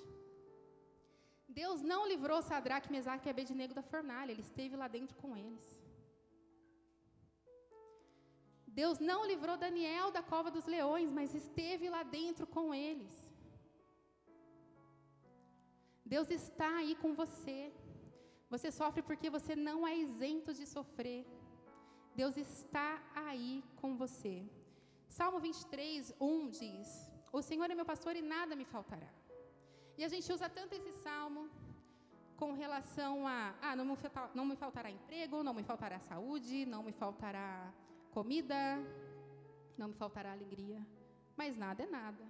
Deus 1.60 1.82
não 1.92 2.02
livrou 2.12 2.42
Sadraque, 2.42 2.94
Mesaque 2.96 3.28
e 3.28 3.32
Abednego 3.32 3.74
da 3.74 3.84
fornalha, 3.92 4.32
ele 4.32 4.46
esteve 4.50 4.76
lá 4.82 4.88
dentro 4.88 5.16
com 5.22 5.32
eles. 5.36 5.66
Deus 8.80 9.00
não 9.00 9.20
livrou 9.32 9.58
Daniel 9.58 10.10
da 10.18 10.24
cova 10.32 10.50
dos 10.50 10.66
leões, 10.76 11.10
mas 11.18 11.36
esteve 11.36 11.90
lá 11.96 12.04
dentro 12.04 12.48
com 12.56 12.74
eles. 12.74 13.14
Deus 16.14 16.30
está 16.30 16.70
aí 16.78 16.96
com 17.02 17.14
você. 17.14 17.60
Você 18.54 18.70
sofre 18.72 19.02
porque 19.02 19.30
você 19.30 19.56
não 19.56 19.86
é 19.86 19.94
isento 19.98 20.54
de 20.54 20.66
sofrer. 20.66 21.26
Deus 22.16 22.38
está 22.38 23.02
aí 23.26 23.64
com 23.82 23.96
você. 23.98 24.36
Salmo 25.10 25.40
23, 25.40 26.14
1 26.20 26.50
diz: 26.50 27.11
O 27.32 27.42
Senhor 27.42 27.70
é 27.70 27.76
meu 27.76 27.86
pastor 27.86 28.16
e 28.16 28.22
nada 28.22 28.56
me 28.56 28.66
faltará. 28.66 29.10
E 29.98 30.04
a 30.04 30.08
gente 30.08 30.32
usa 30.32 30.50
tanto 30.50 30.74
esse 30.74 30.92
salmo 30.94 31.50
com 32.36 32.54
relação 32.54 33.28
a: 33.28 33.54
ah, 33.62 33.76
não 33.76 33.86
me, 33.86 33.98
não 34.34 34.46
me 34.46 34.56
faltará 34.56 34.90
emprego, 34.90 35.44
não 35.44 35.54
me 35.54 35.64
faltará 35.64 36.00
saúde, 36.00 36.66
não 36.66 36.84
me 36.84 36.92
faltará 36.92 37.72
comida, 38.12 38.78
não 39.78 39.90
me 39.90 39.94
faltará 39.94 40.32
alegria. 40.32 40.86
Mas 41.38 41.58
nada 41.58 41.84
é 41.84 41.88
nada. 41.88 42.24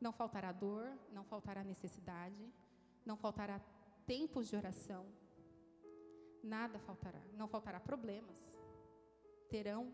Não 0.00 0.12
faltará 0.12 0.50
dor, 0.50 0.90
não 1.12 1.24
faltará 1.24 1.62
necessidade, 1.62 2.50
não 3.04 3.16
faltará 3.16 3.60
tempos 4.06 4.48
de 4.48 4.56
oração, 4.56 5.06
nada 6.42 6.78
faltará, 6.78 7.20
não 7.36 7.46
faltará 7.46 7.78
problemas, 7.78 8.38
terão. 9.50 9.92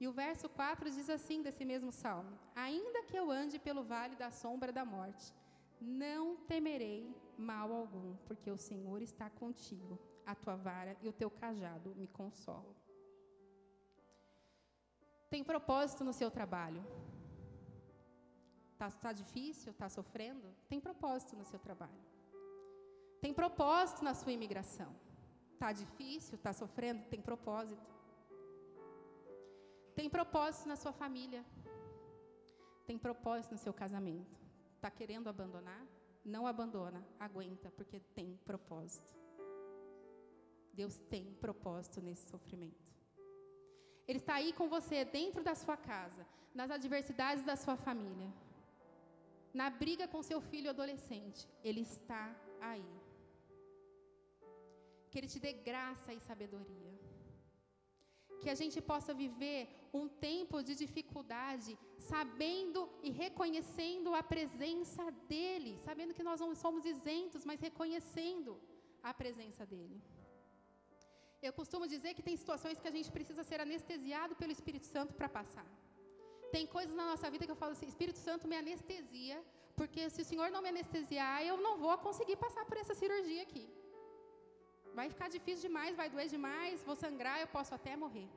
E 0.00 0.06
o 0.06 0.12
verso 0.12 0.48
4 0.48 0.90
diz 0.90 1.08
assim 1.10 1.42
desse 1.42 1.64
mesmo 1.64 1.90
salmo: 1.90 2.38
Ainda 2.54 3.02
que 3.02 3.16
eu 3.16 3.30
ande 3.30 3.58
pelo 3.58 3.82
vale 3.82 4.14
da 4.16 4.30
sombra 4.30 4.72
da 4.72 4.84
morte, 4.84 5.34
não 5.80 6.36
temerei 6.36 7.14
mal 7.36 7.72
algum, 7.72 8.16
porque 8.26 8.50
o 8.50 8.58
Senhor 8.58 9.00
está 9.02 9.28
contigo, 9.30 9.98
a 10.24 10.34
tua 10.34 10.56
vara 10.56 10.96
e 11.02 11.08
o 11.08 11.12
teu 11.12 11.30
cajado 11.30 11.94
me 11.96 12.06
consolam. 12.06 12.74
Tem 15.30 15.44
propósito 15.44 16.04
no 16.04 16.12
seu 16.12 16.30
trabalho. 16.30 16.82
Está 18.72 18.90
tá 18.90 19.12
difícil? 19.12 19.72
Está 19.72 19.88
sofrendo? 19.88 20.54
Tem 20.68 20.80
propósito 20.80 21.36
no 21.36 21.44
seu 21.44 21.58
trabalho. 21.58 22.00
Tem 23.20 23.34
propósito 23.34 24.02
na 24.04 24.14
sua 24.14 24.32
imigração. 24.32 24.94
Está 25.52 25.72
difícil? 25.72 26.36
Está 26.36 26.52
sofrendo? 26.52 27.04
Tem 27.10 27.20
propósito. 27.20 27.97
Tem 29.98 30.08
propósito 30.18 30.66
na 30.72 30.76
sua 30.82 30.92
família. 31.02 31.42
Tem 32.88 32.98
propósito 33.06 33.52
no 33.52 33.58
seu 33.66 33.74
casamento. 33.82 34.36
Está 34.76 34.90
querendo 34.98 35.28
abandonar? 35.28 35.84
Não 36.34 36.46
abandona, 36.46 37.00
aguenta, 37.26 37.70
porque 37.78 37.98
tem 38.18 38.28
propósito. 38.50 39.12
Deus 40.80 40.96
tem 41.14 41.24
propósito 41.46 42.00
nesse 42.00 42.24
sofrimento. 42.34 42.88
Ele 44.06 44.20
está 44.24 44.34
aí 44.40 44.52
com 44.58 44.68
você 44.76 45.04
dentro 45.04 45.42
da 45.48 45.54
sua 45.54 45.76
casa, 45.76 46.22
nas 46.54 46.70
adversidades 46.70 47.44
da 47.44 47.56
sua 47.56 47.76
família 47.76 48.30
na 49.52 49.70
briga 49.70 50.06
com 50.06 50.22
seu 50.22 50.40
filho 50.40 50.70
adolescente, 50.70 51.48
Ele 51.64 51.80
está 51.80 52.34
aí. 52.60 52.84
Que 55.10 55.18
Ele 55.18 55.26
te 55.26 55.40
dê 55.40 55.52
graça 55.52 56.12
e 56.12 56.20
sabedoria. 56.20 56.92
Que 58.42 58.50
a 58.54 58.58
gente 58.60 58.78
possa 58.90 59.12
viver 59.22 59.60
um 60.00 60.06
tempo 60.26 60.56
de 60.68 60.74
dificuldade, 60.82 61.72
sabendo 62.12 62.80
e 63.06 63.10
reconhecendo 63.22 64.14
a 64.20 64.22
presença 64.34 65.04
dEle, 65.32 65.74
sabendo 65.86 66.14
que 66.18 66.26
nós 66.28 66.40
não 66.44 66.54
somos 66.64 66.84
isentos, 66.94 67.44
mas 67.50 67.60
reconhecendo 67.68 68.52
a 69.02 69.12
presença 69.22 69.64
dEle. 69.74 69.98
Eu 71.46 71.52
costumo 71.58 71.86
dizer 71.94 72.12
que 72.14 72.26
tem 72.28 72.36
situações 72.36 72.80
que 72.80 72.90
a 72.90 72.96
gente 72.96 73.10
precisa 73.16 73.42
ser 73.50 73.60
anestesiado 73.66 74.34
pelo 74.40 74.52
Espírito 74.58 74.86
Santo 74.94 75.14
para 75.18 75.28
passar. 75.38 75.68
Tem 76.54 76.66
coisas 76.76 76.94
na 77.00 77.06
nossa 77.10 77.30
vida 77.32 77.44
que 77.46 77.54
eu 77.54 77.62
falo 77.62 77.72
assim: 77.76 77.86
Espírito 77.94 78.20
Santo 78.28 78.48
me 78.50 78.56
anestesia, 78.62 79.38
porque 79.76 80.02
se 80.14 80.22
o 80.22 80.28
Senhor 80.30 80.48
não 80.54 80.62
me 80.64 80.70
anestesiar, 80.74 81.36
eu 81.50 81.56
não 81.66 81.74
vou 81.84 81.96
conseguir 82.06 82.36
passar 82.44 82.64
por 82.68 82.76
essa 82.82 82.94
cirurgia 83.02 83.42
aqui. 83.42 83.66
Vai 84.94 85.08
ficar 85.14 85.28
difícil 85.28 85.68
demais, 85.68 85.96
vai 85.96 86.08
doer 86.10 86.28
demais, 86.28 86.82
vou 86.82 86.96
sangrar, 86.96 87.40
eu 87.40 87.48
posso 87.48 87.74
até 87.74 87.96
morrer. 87.96 88.28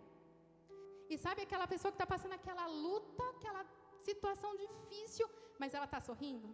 E 1.09 1.17
sabe 1.17 1.41
aquela 1.41 1.67
pessoa 1.67 1.91
que 1.91 1.99
está 2.01 2.07
passando 2.07 2.33
aquela 2.33 2.65
luta, 2.67 3.23
aquela 3.35 3.65
situação 4.01 4.51
difícil, 4.55 5.27
mas 5.59 5.73
ela 5.73 5.85
está 5.85 5.99
sorrindo? 5.99 6.49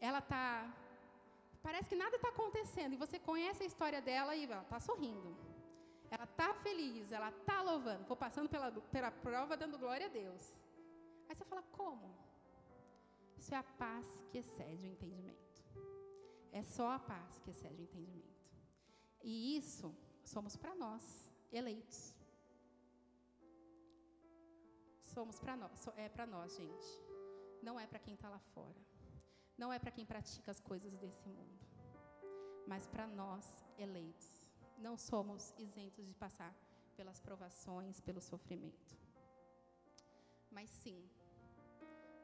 Ela 0.00 0.18
está. 0.18 0.44
Parece 1.62 1.88
que 1.88 1.96
nada 1.96 2.16
está 2.16 2.28
acontecendo, 2.28 2.92
e 2.92 3.02
você 3.04 3.18
conhece 3.18 3.62
a 3.62 3.66
história 3.66 4.00
dela 4.00 4.34
e 4.36 4.44
ela 4.44 4.62
está 4.62 4.80
sorrindo. 4.80 5.36
Ela 6.10 6.24
está 6.24 6.54
feliz, 6.54 7.12
ela 7.12 7.30
está 7.30 7.60
louvando. 7.62 8.04
Vou 8.04 8.16
passando 8.16 8.48
pela, 8.48 8.70
pela 8.70 9.10
prova 9.10 9.56
dando 9.56 9.78
glória 9.78 10.06
a 10.06 10.08
Deus. 10.08 10.54
Aí 11.28 11.34
você 11.34 11.44
fala, 11.44 11.62
como? 11.72 12.08
Isso 13.36 13.54
é 13.54 13.58
a 13.58 13.62
paz 13.62 14.06
que 14.30 14.38
excede 14.38 14.86
o 14.86 14.90
entendimento. 14.90 15.62
É 16.52 16.62
só 16.62 16.90
a 16.92 16.98
paz 16.98 17.38
que 17.40 17.50
excede 17.50 17.82
o 17.82 17.84
entendimento. 17.84 18.37
E 19.22 19.56
isso 19.56 19.94
somos 20.24 20.56
para 20.56 20.74
nós, 20.74 21.30
eleitos. 21.52 22.14
Somos 25.02 25.38
para 25.40 25.56
nós, 25.56 25.88
é 25.96 26.08
para 26.08 26.26
nós, 26.26 26.54
gente. 26.56 26.88
Não 27.62 27.78
é 27.78 27.86
para 27.86 27.98
quem 27.98 28.14
está 28.14 28.28
lá 28.28 28.38
fora. 28.38 28.80
Não 29.56 29.72
é 29.72 29.78
para 29.78 29.90
quem 29.90 30.06
pratica 30.06 30.50
as 30.50 30.60
coisas 30.60 30.98
desse 30.98 31.28
mundo. 31.28 31.58
Mas 32.66 32.86
para 32.86 33.06
nós, 33.06 33.64
eleitos. 33.76 34.28
Não 34.78 34.96
somos 34.96 35.52
isentos 35.58 36.06
de 36.06 36.14
passar 36.14 36.54
pelas 36.96 37.18
provações, 37.20 38.00
pelo 38.00 38.20
sofrimento. 38.20 38.96
Mas 40.50 40.70
sim, 40.70 41.02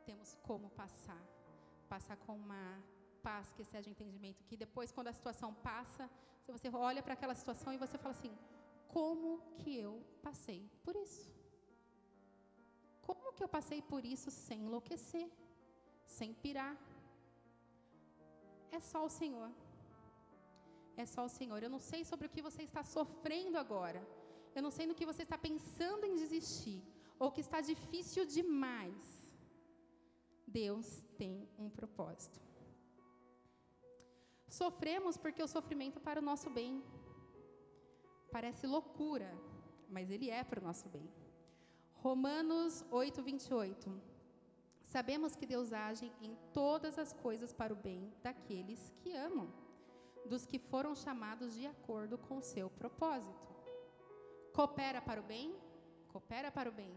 temos 0.04 0.36
como 0.42 0.70
passar. 0.70 1.22
Passar 1.88 2.16
com 2.18 2.36
uma 2.36 2.82
paz 3.22 3.52
que 3.52 3.64
seja 3.64 3.90
entendimento. 3.90 4.44
Que 4.44 4.56
depois, 4.56 4.92
quando 4.92 5.08
a 5.08 5.12
situação 5.12 5.52
passa, 5.54 6.08
você 6.52 6.68
olha 6.68 7.02
para 7.02 7.14
aquela 7.14 7.34
situação 7.34 7.72
e 7.72 7.78
você 7.84 7.96
fala 7.98 8.14
assim: 8.14 8.34
como 8.88 9.40
que 9.58 9.78
eu 9.86 9.94
passei 10.22 10.60
por 10.84 10.94
isso? 10.96 11.32
Como 13.06 13.32
que 13.32 13.42
eu 13.44 13.48
passei 13.48 13.80
por 13.82 14.04
isso 14.04 14.30
sem 14.30 14.60
enlouquecer, 14.66 15.28
sem 16.06 16.32
pirar? 16.32 16.76
É 18.70 18.80
só 18.80 19.04
o 19.04 19.10
Senhor. 19.20 19.50
É 20.96 21.04
só 21.14 21.24
o 21.24 21.28
Senhor. 21.38 21.62
Eu 21.62 21.70
não 21.70 21.82
sei 21.90 22.04
sobre 22.04 22.26
o 22.26 22.30
que 22.34 22.46
você 22.48 22.62
está 22.62 22.82
sofrendo 22.82 23.58
agora. 23.58 24.00
Eu 24.54 24.62
não 24.62 24.70
sei 24.70 24.86
no 24.86 24.94
que 24.94 25.10
você 25.10 25.22
está 25.24 25.36
pensando 25.36 26.06
em 26.06 26.14
desistir. 26.14 26.80
Ou 27.18 27.30
que 27.30 27.40
está 27.40 27.60
difícil 27.60 28.24
demais. 28.24 29.02
Deus 30.46 30.86
tem 31.18 31.48
um 31.58 31.68
propósito. 31.68 32.40
Sofremos 34.60 35.16
porque 35.16 35.42
o 35.42 35.48
sofrimento 35.48 35.98
é 35.98 36.00
para 36.00 36.20
o 36.20 36.26
nosso 36.30 36.48
bem. 36.48 36.80
Parece 38.30 38.68
loucura, 38.68 39.30
mas 39.88 40.10
ele 40.14 40.30
é 40.30 40.44
para 40.44 40.60
o 40.60 40.62
nosso 40.62 40.88
bem. 40.88 41.08
Romanos 41.94 42.84
8, 42.90 43.20
28. 43.20 44.00
Sabemos 44.92 45.34
que 45.34 45.44
Deus 45.44 45.72
age 45.72 46.12
em 46.22 46.36
todas 46.52 47.00
as 47.00 47.12
coisas 47.12 47.52
para 47.52 47.72
o 47.72 47.76
bem 47.76 48.12
daqueles 48.22 48.92
que 48.98 49.12
amam, 49.12 49.48
dos 50.24 50.46
que 50.46 50.60
foram 50.60 50.94
chamados 50.94 51.56
de 51.56 51.66
acordo 51.66 52.16
com 52.16 52.36
o 52.36 52.42
seu 52.42 52.70
propósito. 52.70 53.48
Coopera 54.52 55.02
para 55.02 55.20
o 55.20 55.24
bem? 55.24 55.52
Coopera 56.12 56.52
para 56.52 56.70
o 56.70 56.72
bem. 56.72 56.94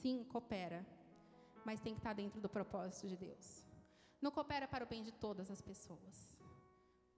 Sim, 0.00 0.24
coopera, 0.24 0.86
mas 1.66 1.80
tem 1.80 1.92
que 1.92 2.00
estar 2.00 2.14
dentro 2.14 2.40
do 2.40 2.48
propósito 2.48 3.08
de 3.08 3.16
Deus. 3.16 3.71
Não 4.22 4.30
coopera 4.30 4.66
para 4.68 4.84
o 4.84 4.90
bem 4.92 5.02
de 5.02 5.12
todas 5.24 5.50
as 5.50 5.60
pessoas. 5.60 6.16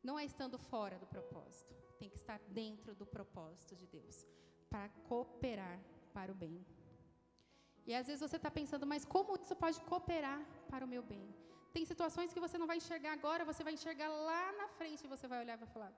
Não 0.03 0.19
é 0.19 0.25
estando 0.25 0.59
fora 0.59 0.99
do 0.99 1.07
propósito, 1.07 1.75
tem 1.99 2.11
que 2.11 2.17
estar 2.17 2.39
dentro 2.61 2.95
do 3.01 3.07
propósito 3.07 3.77
de 3.77 3.87
Deus 3.87 4.27
para 4.71 4.89
cooperar 5.09 5.79
para 6.17 6.33
o 6.33 6.35
bem. 6.35 6.57
E 7.87 7.95
às 7.95 8.07
vezes 8.07 8.23
você 8.27 8.37
está 8.37 8.51
pensando, 8.51 8.87
mas 8.93 9.05
como 9.05 9.37
isso 9.37 9.55
pode 9.55 9.79
cooperar 9.91 10.41
para 10.71 10.85
o 10.87 10.89
meu 10.89 11.03
bem? 11.03 11.25
Tem 11.75 11.85
situações 11.85 12.33
que 12.33 12.45
você 12.45 12.57
não 12.57 12.69
vai 12.71 12.79
enxergar 12.79 13.13
agora, 13.13 13.49
você 13.51 13.63
vai 13.67 13.75
enxergar 13.75 14.09
lá 14.09 14.53
na 14.61 14.69
frente 14.79 15.05
e 15.05 15.13
você 15.15 15.27
vai 15.33 15.41
olhar 15.45 15.57
e 15.57 15.63
vai 15.65 15.71
falar: 15.75 15.93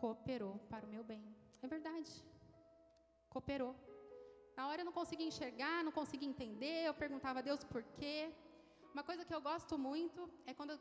cooperou 0.00 0.56
para 0.72 0.86
o 0.86 0.88
meu 0.94 1.04
bem. 1.04 1.22
É 1.62 1.68
verdade. 1.76 2.12
Cooperou. 3.28 3.74
Na 4.56 4.66
hora 4.68 4.80
eu 4.80 4.88
não 4.88 4.96
conseguia 5.00 5.28
enxergar, 5.32 5.84
não 5.84 5.92
conseguia 5.92 6.28
entender, 6.28 6.78
eu 6.86 6.94
perguntava 6.94 7.38
a 7.40 7.42
Deus 7.42 7.62
por 7.72 7.82
quê. 7.98 8.32
Uma 8.94 9.04
coisa 9.08 9.24
que 9.24 9.34
eu 9.34 9.40
gosto 9.40 9.74
muito 9.78 10.28
é 10.46 10.54
quando 10.54 10.72
eu, 10.72 10.78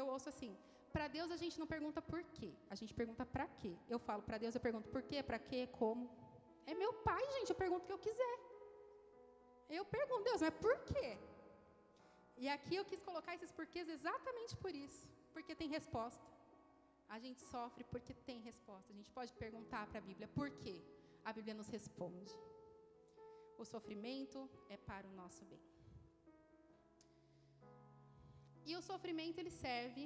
eu 0.00 0.06
ouço 0.14 0.28
assim: 0.28 0.56
para 0.92 1.06
Deus 1.16 1.30
a 1.30 1.36
gente 1.42 1.58
não 1.58 1.66
pergunta 1.66 2.00
por 2.00 2.22
quê, 2.36 2.50
a 2.70 2.74
gente 2.74 2.94
pergunta 2.94 3.24
para 3.34 3.46
quê. 3.60 3.72
Eu 3.88 3.98
falo 3.98 4.22
para 4.22 4.38
Deus, 4.38 4.54
eu 4.54 4.60
pergunto 4.60 4.88
por 4.94 5.02
quê, 5.02 5.22
para 5.22 5.38
quê, 5.38 5.66
como. 5.80 6.10
É 6.66 6.74
meu 6.74 6.92
pai, 7.08 7.22
gente, 7.36 7.50
eu 7.50 7.56
pergunto 7.64 7.84
o 7.84 7.86
que 7.86 7.96
eu 7.96 8.04
quiser. 8.06 8.36
Eu 9.68 9.84
pergunto, 9.84 10.24
Deus, 10.24 10.40
mas 10.40 10.54
por 10.66 10.76
quê? 10.90 11.18
E 12.36 12.48
aqui 12.48 12.74
eu 12.76 12.84
quis 12.84 13.00
colocar 13.08 13.34
esses 13.34 13.52
porquês 13.58 13.88
exatamente 13.88 14.56
por 14.56 14.74
isso, 14.74 15.08
porque 15.34 15.54
tem 15.54 15.68
resposta. 15.68 16.26
A 17.08 17.18
gente 17.18 17.40
sofre 17.40 17.84
porque 17.84 18.14
tem 18.28 18.38
resposta. 18.40 18.92
A 18.92 18.96
gente 18.96 19.10
pode 19.10 19.32
perguntar 19.44 19.86
para 19.86 19.98
a 19.98 20.06
Bíblia 20.08 20.28
por 20.28 20.50
quê. 20.62 20.76
A 21.24 21.32
Bíblia 21.32 21.54
nos 21.54 21.68
responde. 21.68 22.32
O 23.58 23.64
sofrimento 23.64 24.48
é 24.68 24.76
para 24.76 25.06
o 25.06 25.12
nosso 25.12 25.44
bem. 25.46 25.77
E 28.68 28.74
o 28.78 28.82
sofrimento 28.88 29.38
ele 29.38 29.52
serve 29.64 30.04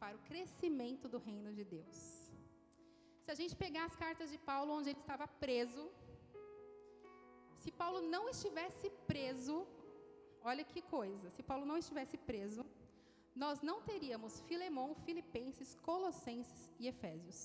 para 0.00 0.16
o 0.16 0.22
crescimento 0.28 1.08
do 1.12 1.18
reino 1.28 1.50
de 1.58 1.64
Deus. 1.74 1.98
Se 3.24 3.30
a 3.34 3.36
gente 3.40 3.54
pegar 3.64 3.84
as 3.88 3.96
cartas 4.04 4.30
de 4.32 4.38
Paulo, 4.50 4.72
onde 4.78 4.90
ele 4.92 5.02
estava 5.04 5.26
preso, 5.44 5.84
se 7.62 7.70
Paulo 7.82 8.00
não 8.14 8.24
estivesse 8.34 8.90
preso, 9.10 9.56
olha 10.50 10.64
que 10.72 10.82
coisa, 10.96 11.30
se 11.30 11.44
Paulo 11.50 11.64
não 11.70 11.78
estivesse 11.82 12.18
preso, 12.30 12.64
nós 13.42 13.60
não 13.68 13.78
teríamos 13.90 14.40
Filemão, 14.48 14.88
Filipenses, 15.06 15.76
Colossenses 15.88 16.72
e 16.80 16.88
Efésios. 16.88 17.40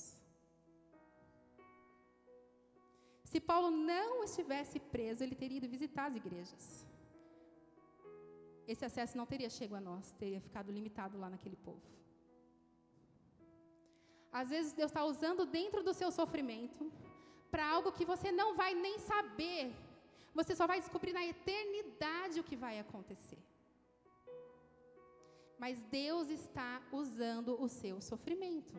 Se 3.23 3.39
Paulo 3.39 3.69
não 3.69 4.23
estivesse 4.23 4.79
preso, 4.79 5.23
ele 5.23 5.35
teria 5.35 5.59
ido 5.59 5.69
visitar 5.77 6.07
as 6.07 6.15
igrejas. 6.15 6.86
Esse 8.67 8.83
acesso 8.89 9.17
não 9.17 9.25
teria 9.25 9.49
chegado 9.49 9.79
a 9.79 9.85
nós, 9.89 10.11
teria 10.23 10.41
ficado 10.47 10.71
limitado 10.77 11.17
lá 11.17 11.29
naquele 11.29 11.55
povo. 11.67 11.87
Às 14.39 14.49
vezes 14.49 14.73
Deus 14.73 14.91
está 14.91 15.03
usando 15.05 15.45
dentro 15.45 15.81
do 15.87 15.93
seu 15.93 16.11
sofrimento 16.11 16.91
para 17.49 17.65
algo 17.75 17.93
que 17.97 18.05
você 18.05 18.29
não 18.31 18.49
vai 18.61 18.73
nem 18.85 18.99
saber. 18.99 19.73
Você 20.39 20.53
só 20.55 20.67
vai 20.71 20.79
descobrir 20.81 21.13
na 21.13 21.25
eternidade 21.25 22.39
o 22.39 22.43
que 22.49 22.57
vai 22.65 22.77
acontecer. 22.79 23.41
Mas 25.57 25.81
Deus 25.83 26.29
está 26.29 26.69
usando 26.91 27.59
o 27.59 27.67
seu 27.67 27.99
sofrimento. 28.01 28.75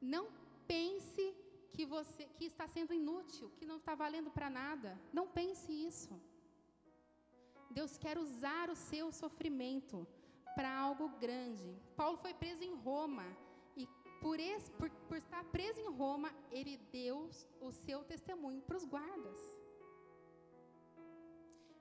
Não 0.00 0.28
pense 0.68 1.34
que 1.72 1.84
você 1.84 2.24
que 2.36 2.44
está 2.44 2.66
sendo 2.68 2.92
inútil, 2.94 3.50
que 3.56 3.66
não 3.70 3.78
está 3.78 3.94
valendo 3.94 4.30
para 4.30 4.48
nada. 4.48 4.90
Não 5.12 5.26
pense 5.26 5.72
isso. 5.72 6.14
Deus 7.78 7.92
quer 8.04 8.16
usar 8.26 8.66
o 8.74 8.78
seu 8.90 9.06
sofrimento 9.22 9.98
para 10.56 10.70
algo 10.86 11.06
grande. 11.24 11.68
Paulo 12.00 12.16
foi 12.24 12.34
preso 12.42 12.62
em 12.68 12.74
Roma 12.88 13.26
por, 14.20 14.38
esse, 14.40 14.70
por, 14.78 14.88
por 15.08 15.16
estar 15.18 15.42
preso 15.54 15.80
em 15.80 15.90
Roma, 16.00 16.30
ele 16.50 16.76
deu 16.98 17.30
o 17.60 17.70
seu 17.70 17.98
testemunho 18.12 18.60
para 18.62 18.76
os 18.76 18.84
guardas. 18.84 19.40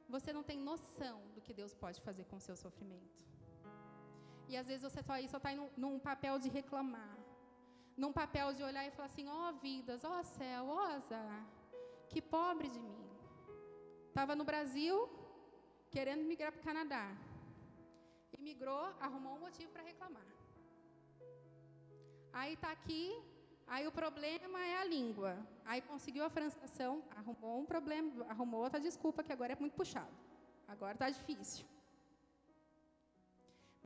Você 0.07 0.31
não 0.31 0.43
tem 0.43 0.59
noção 0.59 1.17
do 1.33 1.41
que 1.41 1.53
Deus 1.53 1.73
pode 1.73 1.99
fazer 2.01 2.25
com 2.25 2.37
o 2.37 2.45
seu 2.47 2.55
sofrimento. 2.55 3.23
E 4.47 4.55
às 4.55 4.67
vezes 4.67 4.83
você 4.83 5.01
só 5.01 5.17
está 5.17 5.51
num, 5.55 5.69
num 5.75 5.97
papel 5.97 6.37
de 6.37 6.49
reclamar, 6.49 7.17
num 7.97 8.13
papel 8.13 8.53
de 8.53 8.61
olhar 8.61 8.85
e 8.85 8.91
falar 8.91 9.07
assim: 9.07 9.27
ó 9.27 9.49
oh, 9.49 9.53
vidas, 9.53 10.03
ó 10.03 10.19
oh, 10.19 10.23
céu, 10.23 10.67
ó 10.67 10.75
oh, 10.75 10.87
azar, 10.97 11.43
que 12.11 12.21
pobre 12.21 12.69
de 12.69 12.79
mim. 12.79 13.03
Estava 14.09 14.35
no 14.35 14.43
Brasil, 14.43 15.09
querendo 15.95 16.23
migrar 16.31 16.51
para 16.51 16.61
o 16.61 16.67
Canadá. 16.69 17.05
Imigrou, 18.37 18.85
arrumou 19.05 19.33
um 19.35 19.43
motivo 19.47 19.71
para 19.71 19.83
reclamar. 19.91 20.27
Aí 22.39 22.53
está 22.55 22.69
aqui, 22.77 23.03
aí 23.65 23.87
o 23.87 23.93
problema 24.01 24.59
é 24.71 24.75
a 24.81 24.83
língua. 24.95 25.31
Aí 25.63 25.81
conseguiu 25.91 26.25
a 26.25 26.29
francização, 26.37 26.93
arrumou 27.19 27.55
um 27.61 27.65
problema, 27.73 28.25
arrumou 28.33 28.61
outra 28.65 28.81
desculpa 28.87 29.23
que 29.23 29.31
agora 29.31 29.53
é 29.53 29.59
muito 29.63 29.77
puxado. 29.81 30.13
Agora 30.67 30.95
está 30.95 31.09
difícil. 31.09 31.65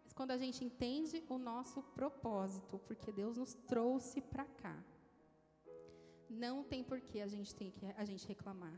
Mas 0.04 0.12
quando 0.12 0.32
a 0.32 0.40
gente 0.44 0.66
entende 0.66 1.24
o 1.30 1.38
nosso 1.38 1.84
propósito, 2.00 2.80
porque 2.88 3.12
Deus 3.12 3.38
nos 3.38 3.54
trouxe 3.74 4.20
para 4.20 4.46
cá, 4.64 4.76
não 6.28 6.64
tem 6.64 6.84
por 6.84 7.00
que 7.02 7.22
a 7.22 7.28
gente 7.28 7.54
tem 7.54 7.70
que 7.70 7.86
a 8.04 8.06
gente 8.12 8.28
reclamar. 8.28 8.78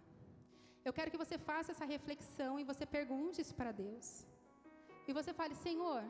Eu 0.87 0.93
quero 0.97 1.11
que 1.13 1.21
você 1.23 1.37
faça 1.49 1.71
essa 1.73 1.85
reflexão 1.95 2.53
e 2.59 2.63
você 2.71 2.85
pergunte 2.97 3.41
isso 3.43 3.55
para 3.59 3.71
Deus. 3.71 4.07
E 5.07 5.13
você 5.17 5.31
fale, 5.39 5.55
Senhor, 5.55 6.03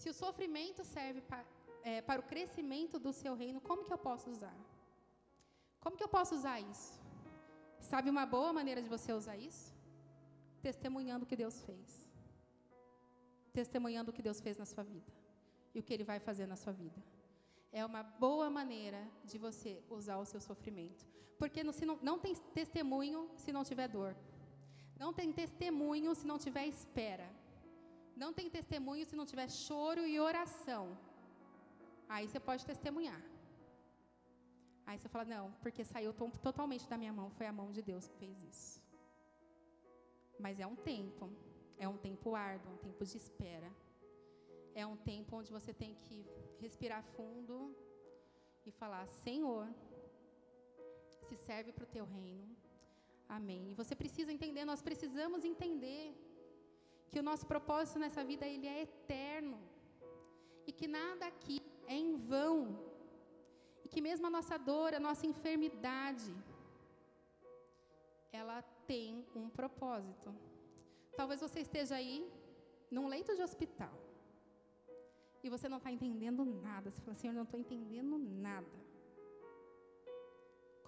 se 0.00 0.08
o 0.12 0.14
sofrimento 0.22 0.82
serve 0.84 1.20
para, 1.20 1.44
é, 1.90 2.00
para 2.08 2.20
o 2.20 2.28
crescimento 2.32 2.98
do 2.98 3.12
seu 3.12 3.34
reino, 3.42 3.60
como 3.68 3.84
que 3.86 3.92
eu 3.96 4.02
posso 4.08 4.28
usar? 4.34 4.56
Como 5.80 5.96
que 5.96 6.06
eu 6.06 6.12
posso 6.16 6.34
usar 6.38 6.58
isso? 6.60 6.92
Sabe 7.90 8.10
uma 8.10 8.26
boa 8.26 8.52
maneira 8.52 8.82
de 8.82 8.88
você 8.88 9.12
usar 9.12 9.36
isso? 9.36 9.66
Testemunhando 10.60 11.24
o 11.24 11.28
que 11.30 11.36
Deus 11.36 11.60
fez. 11.66 11.88
Testemunhando 13.52 14.10
o 14.10 14.14
que 14.14 14.26
Deus 14.28 14.40
fez 14.40 14.56
na 14.62 14.66
sua 14.72 14.82
vida. 14.82 15.12
E 15.74 15.78
o 15.80 15.82
que 15.82 15.94
Ele 15.94 16.04
vai 16.04 16.18
fazer 16.18 16.46
na 16.46 16.56
sua 16.56 16.72
vida. 16.72 17.00
É 17.72 17.84
uma 17.84 18.02
boa 18.02 18.48
maneira 18.50 19.00
de 19.24 19.38
você 19.38 19.82
usar 19.88 20.18
o 20.18 20.24
seu 20.24 20.40
sofrimento. 20.40 21.04
Porque 21.38 21.60
se 21.72 21.84
não, 21.84 21.98
não 22.02 22.18
tem 22.18 22.34
testemunho 22.60 23.30
se 23.36 23.52
não 23.52 23.64
tiver 23.64 23.88
dor. 23.88 24.16
Não 24.98 25.12
tem 25.12 25.32
testemunho 25.32 26.14
se 26.14 26.26
não 26.26 26.38
tiver 26.38 26.66
espera. 26.66 27.28
Não 28.22 28.32
tem 28.32 28.48
testemunho 28.48 29.04
se 29.04 29.14
não 29.14 29.26
tiver 29.26 29.48
choro 29.50 30.06
e 30.06 30.18
oração. 30.18 30.84
Aí 32.08 32.26
você 32.26 32.40
pode 32.40 32.64
testemunhar. 32.64 33.20
Aí 34.86 34.98
você 34.98 35.08
fala, 35.08 35.24
não, 35.24 35.52
porque 35.62 35.84
saiu 35.84 36.12
totalmente 36.48 36.88
da 36.88 36.96
minha 36.96 37.12
mão, 37.12 37.28
foi 37.30 37.46
a 37.46 37.52
mão 37.52 37.72
de 37.72 37.82
Deus 37.82 38.06
que 38.06 38.16
fez 38.16 38.40
isso. 38.42 38.80
Mas 40.38 40.60
é 40.60 40.66
um 40.66 40.76
tempo, 40.76 41.28
é 41.76 41.88
um 41.88 41.96
tempo 41.96 42.34
árduo, 42.34 42.72
um 42.72 42.76
tempo 42.76 43.04
de 43.04 43.16
espera. 43.16 43.70
É 44.74 44.86
um 44.86 44.96
tempo 44.96 45.36
onde 45.36 45.50
você 45.50 45.72
tem 45.74 45.94
que 45.94 46.24
respirar 46.60 47.02
fundo 47.16 47.74
e 48.64 48.70
falar: 48.70 49.06
Senhor, 49.08 49.66
se 51.28 51.36
serve 51.48 51.70
para 51.76 51.86
o 51.86 51.92
teu 51.96 52.06
reino. 52.18 52.48
Amém. 53.36 53.62
E 53.70 53.74
você 53.80 53.94
precisa 54.02 54.32
entender, 54.36 54.64
nós 54.64 54.82
precisamos 54.88 55.44
entender 55.52 56.04
que 57.10 57.20
o 57.22 57.26
nosso 57.30 57.46
propósito 57.52 57.98
nessa 58.04 58.22
vida 58.30 58.46
ele 58.54 58.66
é 58.74 58.82
eterno. 58.88 59.58
E 60.68 60.72
que 60.78 60.88
nada 60.98 61.24
aqui 61.32 61.58
é 61.86 61.96
em 62.04 62.16
vão. 62.32 62.56
E 63.84 63.88
que 63.92 64.00
mesmo 64.08 64.26
a 64.26 64.34
nossa 64.36 64.56
dor, 64.70 64.90
a 64.94 65.02
nossa 65.08 65.24
enfermidade, 65.32 66.32
ela 68.40 68.58
tem 68.92 69.24
um 69.34 69.48
propósito. 69.60 70.34
Talvez 71.16 71.40
você 71.40 71.60
esteja 71.60 71.94
aí 72.00 72.18
num 72.90 73.06
leito 73.14 73.34
de 73.34 73.42
hospital. 73.48 73.94
E 75.42 75.48
você 75.48 75.68
não 75.68 75.78
está 75.78 75.90
entendendo 75.96 76.44
nada. 76.44 76.90
Você 76.90 77.00
fala, 77.00 77.16
Senhor, 77.20 77.32
não 77.32 77.44
estou 77.44 77.58
entendendo 77.58 78.18
nada. 78.18 78.85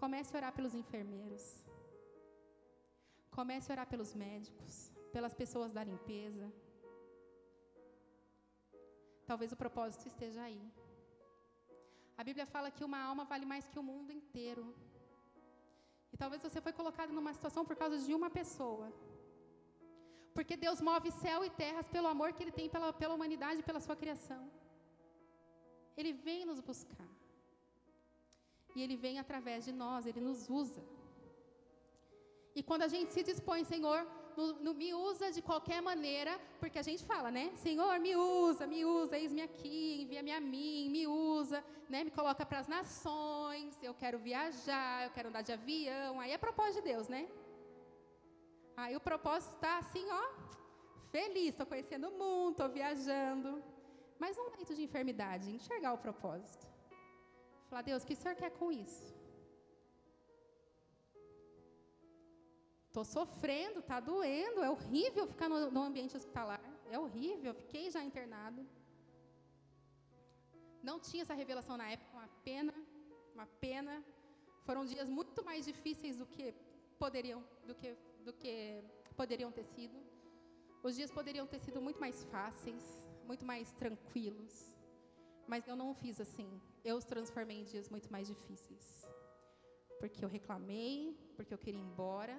Comece 0.03 0.31
a 0.35 0.39
orar 0.41 0.53
pelos 0.59 0.75
enfermeiros. 0.81 1.45
Comece 3.37 3.67
a 3.71 3.75
orar 3.75 3.89
pelos 3.93 4.13
médicos, 4.25 4.73
pelas 5.15 5.35
pessoas 5.41 5.73
da 5.77 5.83
limpeza. 5.91 6.47
Talvez 9.31 9.51
o 9.53 9.61
propósito 9.65 10.07
esteja 10.13 10.43
aí. 10.49 10.63
A 12.21 12.25
Bíblia 12.29 12.47
fala 12.55 12.71
que 12.77 12.85
uma 12.89 13.01
alma 13.09 13.25
vale 13.33 13.47
mais 13.53 13.69
que 13.71 13.79
o 13.83 13.89
mundo 13.91 14.11
inteiro. 14.21 14.65
E 16.13 16.17
talvez 16.23 16.41
você 16.47 16.61
foi 16.67 16.73
colocado 16.81 17.13
numa 17.17 17.33
situação 17.37 17.65
por 17.69 17.77
causa 17.83 17.99
de 18.07 18.15
uma 18.19 18.31
pessoa. 18.39 18.89
Porque 20.37 20.57
Deus 20.65 20.81
move 20.89 21.19
céu 21.25 21.45
e 21.45 21.51
terras 21.63 21.89
pelo 21.95 22.09
amor 22.15 22.29
que 22.33 22.43
Ele 22.45 22.57
tem 22.59 22.69
pela, 22.75 22.91
pela 23.03 23.15
humanidade 23.17 23.61
e 23.61 23.69
pela 23.69 23.81
sua 23.87 23.97
criação. 24.03 24.43
Ele 25.97 26.13
vem 26.27 26.45
nos 26.51 26.61
buscar. 26.71 27.09
E 28.79 28.83
Ele 28.85 28.97
vem 29.05 29.17
através 29.19 29.65
de 29.67 29.73
nós, 29.83 30.07
Ele 30.07 30.21
nos 30.29 30.41
usa. 30.61 30.83
E 32.59 32.63
quando 32.69 32.83
a 32.87 32.91
gente 32.93 33.11
se 33.13 33.23
dispõe, 33.31 33.63
Senhor, 33.73 33.99
no, 34.37 34.47
no, 34.65 34.73
me 34.83 34.91
usa 34.95 35.27
de 35.37 35.41
qualquer 35.49 35.81
maneira, 35.89 36.33
porque 36.61 36.79
a 36.83 36.87
gente 36.89 37.03
fala, 37.05 37.29
né? 37.39 37.45
Senhor, 37.65 37.95
me 38.07 38.13
usa, 38.15 38.69
me 38.75 38.85
usa, 38.85 39.19
eis-me 39.19 39.43
aqui, 39.49 40.03
envia-me 40.03 40.33
a 40.39 40.41
mim, 40.53 40.91
me 40.97 41.05
usa, 41.09 41.59
né? 41.93 42.05
Me 42.09 42.13
coloca 42.19 42.47
para 42.47 42.61
as 42.61 42.69
nações, 42.77 43.77
eu 43.89 43.95
quero 44.03 44.21
viajar, 44.31 45.07
eu 45.07 45.11
quero 45.17 45.29
andar 45.31 45.43
de 45.43 45.53
avião. 45.59 46.21
Aí 46.21 46.31
é 46.31 46.39
propósito 46.47 46.83
de 46.83 46.89
Deus, 46.93 47.09
né? 47.09 47.23
Aí 48.77 48.95
o 48.95 49.01
propósito 49.11 49.55
está 49.57 49.79
assim, 49.79 50.07
ó, 50.23 50.25
feliz, 51.17 51.49
estou 51.49 51.67
conhecendo 51.67 52.07
o 52.11 52.17
mundo, 52.23 52.53
estou 52.53 52.69
viajando. 52.69 53.51
Mas 54.21 54.39
um 54.39 54.45
momento 54.51 54.73
de 54.73 54.85
enfermidade, 54.85 55.51
enxergar 55.51 55.93
o 55.95 55.99
propósito. 56.07 56.78
Falar, 57.69 57.83
Deus, 57.83 58.03
o 58.03 58.07
que 58.07 58.15
o 58.15 58.17
Senhor 58.17 58.35
quer 58.35 58.51
com 58.51 58.73
isso? 58.73 59.15
Estou 62.87 63.05
sofrendo, 63.05 63.81
está 63.81 64.01
doendo, 64.01 64.63
é 64.63 64.71
horrível 64.71 65.27
ficar 65.27 65.49
no, 65.49 65.71
no, 65.71 65.83
ambiente 65.83 66.17
hospitalar, 66.17 66.63
é 66.91 66.99
horrível, 66.99 67.53
fiquei 67.55 67.91
já 67.91 68.03
internado. 68.03 68.67
Não 70.83 70.99
tinha 70.99 71.23
essa 71.23 71.35
revelação 71.35 71.77
na 71.77 71.91
época, 71.91 72.11
uma 72.17 72.29
pena, 72.43 72.75
uma 73.35 73.47
pena. 73.47 74.03
Foram 74.65 74.87
dias 74.87 75.09
muito 75.09 75.45
mais 75.45 75.67
difíceis 75.67 76.17
do 76.17 76.27
que 76.27 76.55
poderiam, 76.99 77.45
do 77.67 77.75
que, 77.75 77.95
do 78.25 78.33
que 78.33 78.83
poderiam 79.15 79.53
ter 79.53 79.65
sido. 79.65 79.99
Os 80.83 80.97
dias 80.97 81.11
poderiam 81.11 81.47
ter 81.47 81.59
sido 81.59 81.83
muito 81.83 82.01
mais 82.01 82.25
fáceis, 82.25 82.83
muito 83.27 83.45
mais 83.45 83.73
tranquilos. 83.75 84.78
Mas 85.53 85.67
eu 85.67 85.77
não 85.83 85.95
fiz 86.03 86.21
assim. 86.21 86.49
Eu 86.85 86.97
os 87.01 87.07
transformei 87.13 87.59
em 87.61 87.65
dias 87.65 87.89
muito 87.95 88.09
mais 88.15 88.27
difíceis. 88.33 88.87
Porque 90.01 90.23
eu 90.25 90.29
reclamei, 90.29 91.17
porque 91.37 91.53
eu 91.55 91.59
queria 91.65 91.81
ir 91.81 91.85
embora, 91.85 92.39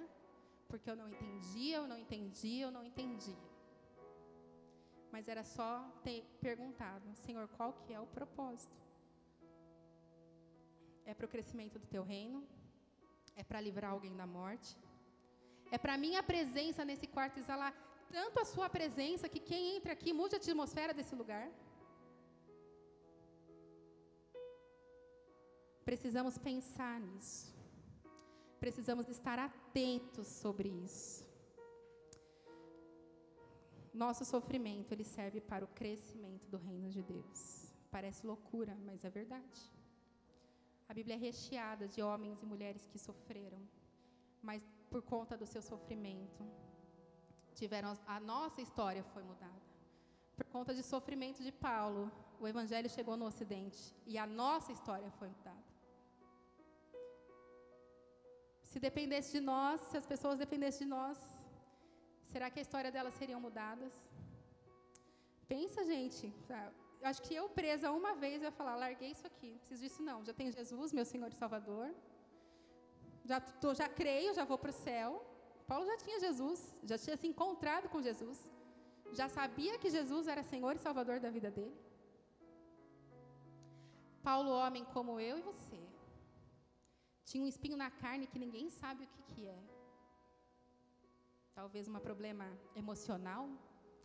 porque 0.70 0.90
eu 0.92 0.96
não 0.96 1.10
entendia, 1.10 1.78
eu 1.78 1.88
não 1.92 1.98
entendia, 1.98 2.66
eu 2.68 2.72
não 2.72 2.84
entendia. 2.92 3.44
Mas 5.12 5.28
era 5.28 5.44
só 5.44 5.72
ter 6.04 6.20
perguntado, 6.40 7.06
Senhor, 7.26 7.48
qual 7.58 7.74
que 7.74 7.92
é 7.92 8.00
o 8.00 8.06
propósito? 8.18 8.78
É 11.04 11.14
para 11.16 11.26
o 11.26 11.34
crescimento 11.36 11.80
do 11.80 11.88
teu 11.88 12.04
reino? 12.04 12.40
É 13.36 13.44
para 13.44 13.60
livrar 13.68 13.92
alguém 13.92 14.16
da 14.16 14.28
morte? 14.28 14.78
É 15.72 15.78
para 15.78 15.98
minha 15.98 16.22
presença 16.22 16.86
nesse 16.86 17.08
quarto 17.08 17.40
exalar 17.40 17.74
tanto 18.12 18.40
a 18.40 18.46
sua 18.46 18.70
presença 18.70 19.30
que 19.34 19.40
quem 19.40 19.78
entra 19.78 19.94
aqui 19.94 20.12
mude 20.20 20.36
a 20.36 20.38
atmosfera 20.38 20.94
desse 20.94 21.16
lugar? 21.16 21.48
Precisamos 25.90 26.38
pensar 26.38 27.02
nisso. 27.02 27.52
Precisamos 28.60 29.10
estar 29.10 29.40
atentos 29.40 30.28
sobre 30.28 30.70
isso. 30.70 31.28
Nosso 33.92 34.24
sofrimento, 34.24 34.92
ele 34.92 35.04
serve 35.04 35.42
para 35.42 35.66
o 35.66 35.68
crescimento 35.80 36.46
do 36.48 36.60
reino 36.60 36.90
de 36.96 37.02
Deus. 37.02 37.40
Parece 37.90 38.24
loucura, 38.32 38.78
mas 38.86 39.04
é 39.04 39.10
verdade. 39.10 39.62
A 40.88 40.94
Bíblia 40.94 41.16
é 41.16 41.18
recheada 41.18 41.88
de 41.88 42.04
homens 42.04 42.44
e 42.44 42.46
mulheres 42.46 42.86
que 42.86 43.00
sofreram, 43.00 43.62
mas 44.44 44.64
por 44.92 45.02
conta 45.02 45.36
do 45.36 45.48
seu 45.48 45.64
sofrimento, 45.72 46.44
tiveram 47.56 47.98
a 48.06 48.20
nossa 48.20 48.62
história 48.62 49.04
foi 49.06 49.24
mudada. 49.24 49.64
Por 50.38 50.46
conta 50.46 50.72
de 50.72 50.84
sofrimento 50.84 51.42
de 51.42 51.52
Paulo, 51.52 52.12
o 52.40 52.48
evangelho 52.48 52.92
chegou 52.92 53.18
no 53.18 53.26
ocidente 53.26 53.82
e 54.06 54.20
a 54.20 54.28
nossa 54.28 54.72
história 54.72 55.10
foi 55.18 55.30
mudada. 55.30 55.69
Se 58.70 58.80
dependesse 58.88 59.32
de 59.36 59.42
nós, 59.52 59.78
se 59.90 59.98
as 60.02 60.08
pessoas 60.12 60.38
dependessem 60.44 60.86
de 60.86 60.90
nós, 60.98 61.18
será 62.32 62.48
que 62.52 62.60
a 62.62 62.66
história 62.66 62.92
delas 62.96 63.16
seriam 63.22 63.40
mudadas? 63.46 63.94
Pensa, 65.54 65.84
gente. 65.94 66.26
Acho 67.10 67.22
que 67.26 67.34
eu 67.40 67.46
presa 67.60 67.92
uma 68.00 68.14
vez 68.24 68.36
eu 68.42 68.50
ia 68.50 68.56
falar, 68.60 68.76
larguei 68.76 69.10
isso 69.16 69.26
aqui, 69.32 69.50
não 69.52 69.60
preciso 69.62 69.82
disso 69.86 70.02
não. 70.10 70.18
Já 70.28 70.34
tenho 70.40 70.52
Jesus, 70.60 70.94
meu 70.98 71.06
Senhor 71.12 71.30
e 71.32 71.40
Salvador. 71.44 71.88
Já, 73.30 73.40
tô, 73.64 73.74
já 73.82 73.88
creio, 74.02 74.34
já 74.40 74.46
vou 74.52 74.60
para 74.64 74.74
o 74.76 74.80
céu. 74.88 75.10
Paulo 75.72 75.86
já 75.92 75.98
tinha 76.04 76.20
Jesus, 76.28 76.60
já 76.92 76.98
tinha 77.04 77.18
se 77.22 77.28
encontrado 77.32 77.88
com 77.94 78.02
Jesus. 78.10 78.40
Já 79.20 79.28
sabia 79.40 79.80
que 79.82 79.90
Jesus 79.98 80.28
era 80.28 80.44
Senhor 80.44 80.76
e 80.76 80.80
Salvador 80.80 81.20
da 81.20 81.32
vida 81.38 81.50
dele. 81.58 81.78
Paulo, 84.30 84.52
homem 84.52 84.86
como 84.96 85.20
eu 85.20 85.36
e 85.40 85.42
você, 85.42 85.79
tinha 87.30 87.44
um 87.46 87.52
espinho 87.54 87.78
na 87.84 87.90
carne 88.04 88.32
que 88.32 88.40
ninguém 88.44 88.68
sabe 88.82 89.04
o 89.04 89.10
que, 89.14 89.24
que 89.32 89.42
é. 89.58 89.62
Talvez 91.58 91.88
um 91.88 92.00
problema 92.08 92.46
emocional, 92.82 93.44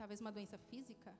talvez 0.00 0.20
uma 0.24 0.32
doença 0.36 0.58
física, 0.70 1.10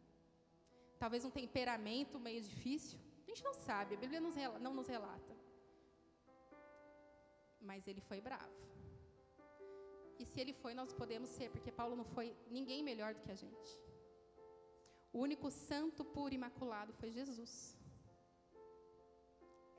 talvez 1.03 1.25
um 1.29 1.33
temperamento 1.41 2.19
meio 2.29 2.43
difícil. 2.51 2.99
A 3.23 3.27
gente 3.31 3.45
não 3.49 3.55
sabe, 3.69 3.95
a 3.95 4.01
Bíblia 4.03 4.21
não 4.67 4.75
nos 4.79 4.89
relata. 4.95 5.35
Mas 7.69 7.89
ele 7.91 8.03
foi 8.11 8.21
bravo. 8.29 8.59
E 10.19 10.27
se 10.31 10.39
ele 10.43 10.53
foi, 10.63 10.75
nós 10.81 10.93
podemos 11.01 11.31
ser, 11.37 11.49
porque 11.55 11.73
Paulo 11.81 11.97
não 12.01 12.05
foi 12.17 12.29
ninguém 12.59 12.83
melhor 12.91 13.15
do 13.15 13.23
que 13.25 13.33
a 13.37 13.41
gente. 13.45 13.73
O 15.13 15.21
único 15.21 15.51
santo, 15.51 16.05
puro 16.05 16.35
e 16.35 16.39
imaculado 16.41 16.93
foi 17.01 17.11
Jesus. 17.19 17.53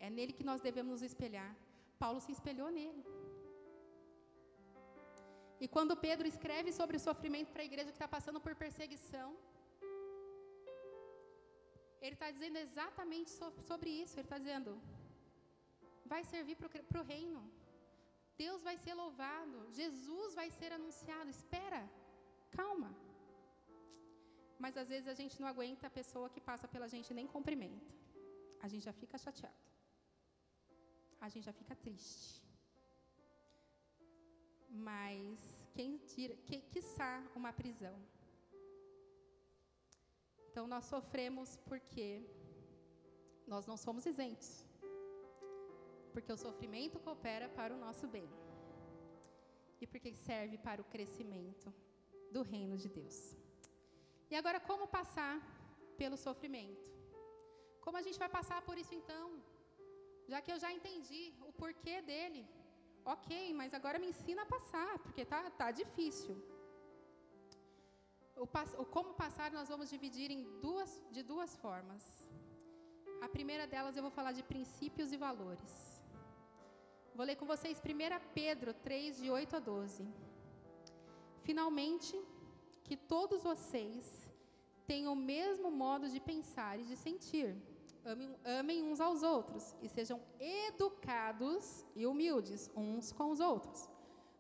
É 0.06 0.10
nele 0.10 0.34
que 0.34 0.50
nós 0.50 0.62
devemos 0.68 0.92
nos 0.94 1.02
espelhar. 1.12 1.54
Paulo 2.04 2.20
se 2.26 2.32
espelhou 2.38 2.70
nele. 2.78 3.04
E 5.64 5.68
quando 5.76 6.02
Pedro 6.06 6.28
escreve 6.34 6.72
sobre 6.80 6.96
o 6.98 7.04
sofrimento 7.08 7.52
para 7.54 7.64
a 7.64 7.70
igreja 7.72 7.92
que 7.92 8.00
está 8.00 8.10
passando 8.16 8.40
por 8.46 8.54
perseguição, 8.64 9.30
ele 12.06 12.16
está 12.18 12.30
dizendo 12.36 12.58
exatamente 12.66 13.30
sobre 13.70 13.90
isso. 14.02 14.16
Ele 14.16 14.28
está 14.30 14.40
dizendo: 14.44 14.72
vai 16.14 16.24
servir 16.34 16.56
para 16.58 17.02
o 17.02 17.08
reino. 17.16 17.42
Deus 18.44 18.62
vai 18.68 18.78
ser 18.86 18.94
louvado. 19.04 19.58
Jesus 19.82 20.36
vai 20.40 20.50
ser 20.60 20.72
anunciado. 20.78 21.30
Espera, 21.38 21.82
calma. 22.60 22.92
Mas 24.64 24.76
às 24.82 24.90
vezes 24.94 25.08
a 25.14 25.18
gente 25.22 25.40
não 25.42 25.48
aguenta 25.54 25.88
a 25.88 25.96
pessoa 26.00 26.30
que 26.34 26.42
passa 26.50 26.68
pela 26.74 26.88
gente 26.96 27.14
nem 27.20 27.28
cumprimenta. 27.36 27.94
A 28.66 28.68
gente 28.68 28.86
já 28.90 28.94
fica 29.02 29.18
chateado 29.26 29.75
a 31.20 31.30
gente 31.30 31.46
já 31.46 31.54
fica 31.54 31.76
triste. 31.76 32.44
Mas 34.70 35.40
quem 35.74 35.98
tira, 35.98 36.36
que, 36.48 36.62
quiçá 36.74 37.24
uma 37.36 37.52
prisão. 37.54 37.96
Então 40.50 40.68
nós 40.68 40.86
sofremos 40.86 41.58
porque 41.70 42.24
nós 43.48 43.66
não 43.66 43.78
somos 43.78 44.06
isentos. 44.06 44.66
Porque 46.14 46.32
o 46.32 46.38
sofrimento 46.38 47.00
coopera 47.00 47.50
para 47.50 47.74
o 47.74 47.78
nosso 47.78 48.08
bem. 48.08 48.30
E 49.82 49.86
porque 49.86 50.14
serve 50.14 50.58
para 50.58 50.82
o 50.82 50.86
crescimento 50.86 51.74
do 52.32 52.42
reino 52.42 52.78
de 52.78 52.90
Deus. 52.90 53.18
E 54.30 54.36
agora, 54.36 54.60
como 54.60 54.88
passar 54.88 55.36
pelo 55.98 56.18
sofrimento? 56.18 56.86
Como 57.82 57.98
a 57.98 58.02
gente 58.02 58.18
vai 58.18 58.30
passar 58.30 58.62
por 58.62 58.78
isso 58.78 58.96
então? 58.96 59.42
Já 60.32 60.42
que 60.44 60.52
eu 60.54 60.60
já 60.64 60.72
entendi 60.78 61.24
o 61.50 61.52
porquê 61.62 61.96
dele. 62.02 62.44
Ok, 63.14 63.32
mas 63.60 63.74
agora 63.80 64.00
me 64.04 64.08
ensina 64.12 64.42
a 64.44 64.52
passar, 64.56 64.94
porque 65.04 65.24
tá, 65.34 65.42
tá 65.62 65.68
difícil. 65.72 66.36
O, 68.44 68.46
o 68.82 68.86
como 68.96 69.14
passar 69.14 69.52
nós 69.52 69.70
vamos 69.74 69.90
dividir 69.96 70.30
em 70.32 70.42
duas, 70.60 70.92
de 71.16 71.22
duas 71.32 71.56
formas. 71.64 72.04
A 73.26 73.30
primeira 73.36 73.66
delas 73.74 73.96
eu 73.96 74.04
vou 74.08 74.12
falar 74.20 74.32
de 74.32 74.44
princípios 74.44 75.12
e 75.12 75.18
valores. 75.18 75.74
Vou 77.18 77.26
ler 77.26 77.38
com 77.38 77.46
vocês 77.46 77.80
1 77.80 77.84
Pedro 78.34 78.74
3, 78.74 79.18
de 79.22 79.30
8 79.30 79.56
a 79.56 79.60
12. 79.60 80.06
Finalmente, 81.44 82.14
que 82.84 82.98
todos 82.98 83.44
vocês 83.44 84.04
tenham 84.86 85.14
o 85.14 85.24
mesmo 85.34 85.70
modo 85.72 86.10
de 86.10 86.20
pensar 86.20 86.80
e 86.80 86.84
de 86.84 86.98
sentir 86.98 87.56
amem, 88.06 88.36
amem 88.46 88.84
uns 88.84 89.02
aos 89.02 89.24
outros 89.24 89.76
e 89.82 89.90
sejam 89.90 90.22
educados 90.40 91.86
e 91.96 92.06
humildes 92.06 92.70
uns 92.76 93.12
com 93.12 93.32
os 93.32 93.40
outros. 93.40 93.90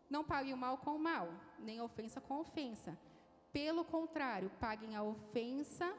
Não 0.09 0.23
paguem 0.23 0.53
o 0.53 0.57
mal 0.57 0.77
com 0.77 0.95
o 0.95 0.99
mal, 0.99 1.27
nem 1.59 1.81
ofensa 1.81 2.21
com 2.21 2.39
ofensa. 2.39 2.97
Pelo 3.51 3.83
contrário, 3.83 4.51
paguem 4.59 4.95
a 4.95 5.03
ofensa 5.03 5.93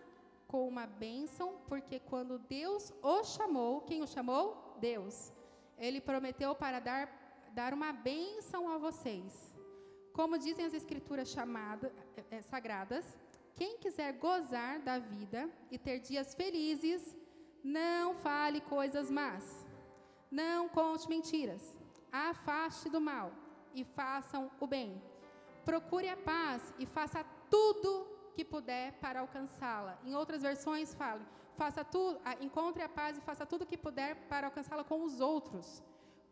com 0.46 0.68
uma 0.68 0.86
bênção, 0.86 1.58
porque 1.66 1.98
quando 1.98 2.38
Deus 2.38 2.92
o 3.02 3.24
chamou, 3.24 3.80
quem 3.80 4.02
o 4.02 4.06
chamou? 4.06 4.76
Deus. 4.78 5.32
Ele 5.76 6.00
prometeu 6.00 6.54
para 6.54 6.78
dar, 6.78 7.50
dar 7.52 7.74
uma 7.74 7.92
bênção 7.92 8.68
a 8.68 8.78
vocês. 8.78 9.54
Como 10.12 10.38
dizem 10.38 10.64
as 10.64 10.72
escrituras 10.72 11.28
chamadas 11.28 11.92
é, 12.30 12.40
sagradas, 12.40 13.04
quem 13.54 13.78
quiser 13.78 14.12
gozar 14.12 14.80
da 14.80 14.98
vida 14.98 15.50
e 15.70 15.78
ter 15.78 15.98
dias 15.98 16.34
felizes, 16.34 17.16
não 17.66 18.14
fale 18.14 18.60
coisas 18.60 19.10
más. 19.10 19.66
Não 20.30 20.68
conte 20.68 21.08
mentiras. 21.08 21.76
Afaste 22.12 22.88
do 22.88 23.00
mal 23.00 23.32
e 23.74 23.82
façam 23.82 24.48
o 24.60 24.66
bem. 24.68 25.02
Procure 25.64 26.08
a 26.08 26.16
paz 26.16 26.72
e 26.78 26.86
faça 26.86 27.24
tudo 27.50 28.06
que 28.36 28.44
puder 28.44 28.92
para 29.00 29.18
alcançá-la. 29.20 29.98
Em 30.04 30.14
outras 30.14 30.42
versões 30.42 30.94
fala: 30.94 31.26
faça 31.56 31.84
tudo, 31.84 32.20
encontre 32.40 32.84
a 32.84 32.88
paz 32.88 33.18
e 33.18 33.20
faça 33.20 33.44
tudo 33.44 33.66
que 33.66 33.76
puder 33.76 34.14
para 34.28 34.46
alcançá-la 34.46 34.84
com 34.84 35.02
os 35.02 35.20
outros. 35.20 35.82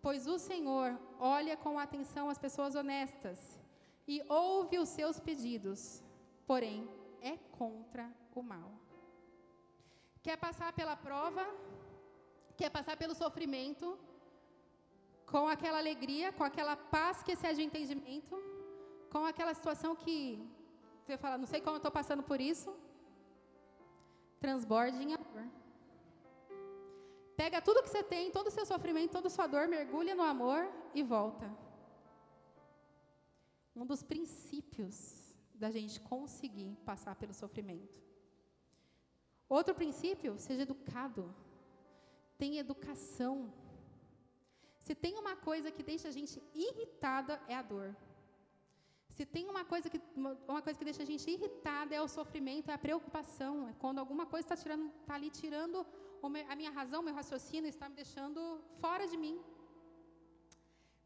Pois 0.00 0.28
o 0.28 0.38
Senhor 0.38 0.96
olha 1.18 1.56
com 1.56 1.78
atenção 1.80 2.30
as 2.30 2.38
pessoas 2.38 2.76
honestas 2.76 3.58
e 4.06 4.22
ouve 4.28 4.78
os 4.78 4.88
seus 4.90 5.18
pedidos, 5.18 6.00
porém 6.46 6.88
é 7.20 7.36
contra 7.58 8.08
o 8.34 8.42
mal 8.42 8.83
quer 10.24 10.36
passar 10.46 10.70
pela 10.78 10.96
prova, 11.06 11.44
quer 12.58 12.70
passar 12.76 12.96
pelo 12.96 13.14
sofrimento, 13.22 13.86
com 15.32 15.44
aquela 15.54 15.78
alegria, 15.84 16.32
com 16.38 16.44
aquela 16.50 16.76
paz 16.94 17.22
que 17.22 17.32
excede 17.32 17.60
o 17.60 17.66
entendimento, 17.68 18.34
com 19.12 19.24
aquela 19.30 19.52
situação 19.58 19.90
que 19.94 20.16
você 21.00 21.18
fala, 21.24 21.36
não 21.36 21.50
sei 21.52 21.60
como 21.60 21.76
eu 21.76 21.82
estou 21.82 21.92
passando 21.92 22.22
por 22.30 22.40
isso, 22.40 22.70
transborde 24.40 24.96
em 25.02 25.12
amor. 25.18 25.44
Pega 27.36 27.60
tudo 27.60 27.82
que 27.82 27.90
você 27.90 28.02
tem, 28.02 28.30
todo 28.30 28.46
o 28.46 28.56
seu 28.58 28.64
sofrimento, 28.64 29.12
toda 29.18 29.28
a 29.28 29.36
sua 29.36 29.46
dor, 29.46 29.66
mergulha 29.68 30.14
no 30.14 30.22
amor 30.22 30.62
e 30.94 31.02
volta. 31.02 31.46
Um 33.76 33.84
dos 33.84 34.02
princípios 34.02 34.96
da 35.54 35.70
gente 35.70 36.00
conseguir 36.00 36.70
passar 36.90 37.14
pelo 37.16 37.34
sofrimento. 37.34 38.13
Outro 39.48 39.74
princípio, 39.74 40.38
seja 40.38 40.62
educado. 40.62 41.34
Tenha 42.38 42.60
educação. 42.60 43.52
Se 44.80 44.94
tem 44.94 45.16
uma 45.16 45.36
coisa 45.36 45.70
que 45.70 45.82
deixa 45.82 46.08
a 46.08 46.10
gente 46.10 46.42
irritada, 46.54 47.40
é 47.48 47.54
a 47.54 47.62
dor. 47.62 47.96
Se 49.16 49.24
tem 49.24 49.48
uma 49.48 49.64
coisa 49.64 49.88
que, 49.88 50.00
uma 50.48 50.60
coisa 50.60 50.78
que 50.78 50.84
deixa 50.84 51.02
a 51.04 51.06
gente 51.06 51.30
irritada, 51.30 51.94
é 51.94 52.02
o 52.02 52.08
sofrimento, 52.08 52.70
é 52.70 52.74
a 52.74 52.78
preocupação. 52.86 53.68
É 53.68 53.72
quando 53.74 54.00
alguma 54.00 54.26
coisa 54.26 54.52
está 54.52 54.76
tá 55.06 55.14
ali 55.14 55.30
tirando 55.30 55.86
a 56.48 56.56
minha 56.56 56.70
razão, 56.70 57.02
meu 57.02 57.14
raciocínio, 57.14 57.68
está 57.68 57.88
me 57.88 57.94
deixando 57.94 58.60
fora 58.80 59.06
de 59.06 59.16
mim. 59.16 59.40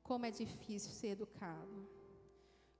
Como 0.02 0.24
é 0.24 0.30
difícil 0.30 0.90
ser 0.92 1.08
educado. 1.08 1.86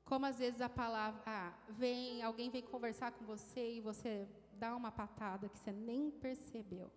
Como 0.05 0.25
às 0.25 0.39
vezes 0.39 0.61
a 0.63 0.69
palavra 0.69 1.21
ah, 1.27 1.53
vem, 1.69 2.23
alguém 2.23 2.49
vem 2.49 2.63
conversar 2.63 3.13
com 3.13 3.25
você 3.27 3.75
e 3.77 3.81
você 3.83 4.27
dá 4.63 4.71
uma 4.81 4.93
patada 5.03 5.49
que 5.49 5.59
você 5.59 5.73
nem 5.73 6.11
percebeu. 6.25 6.89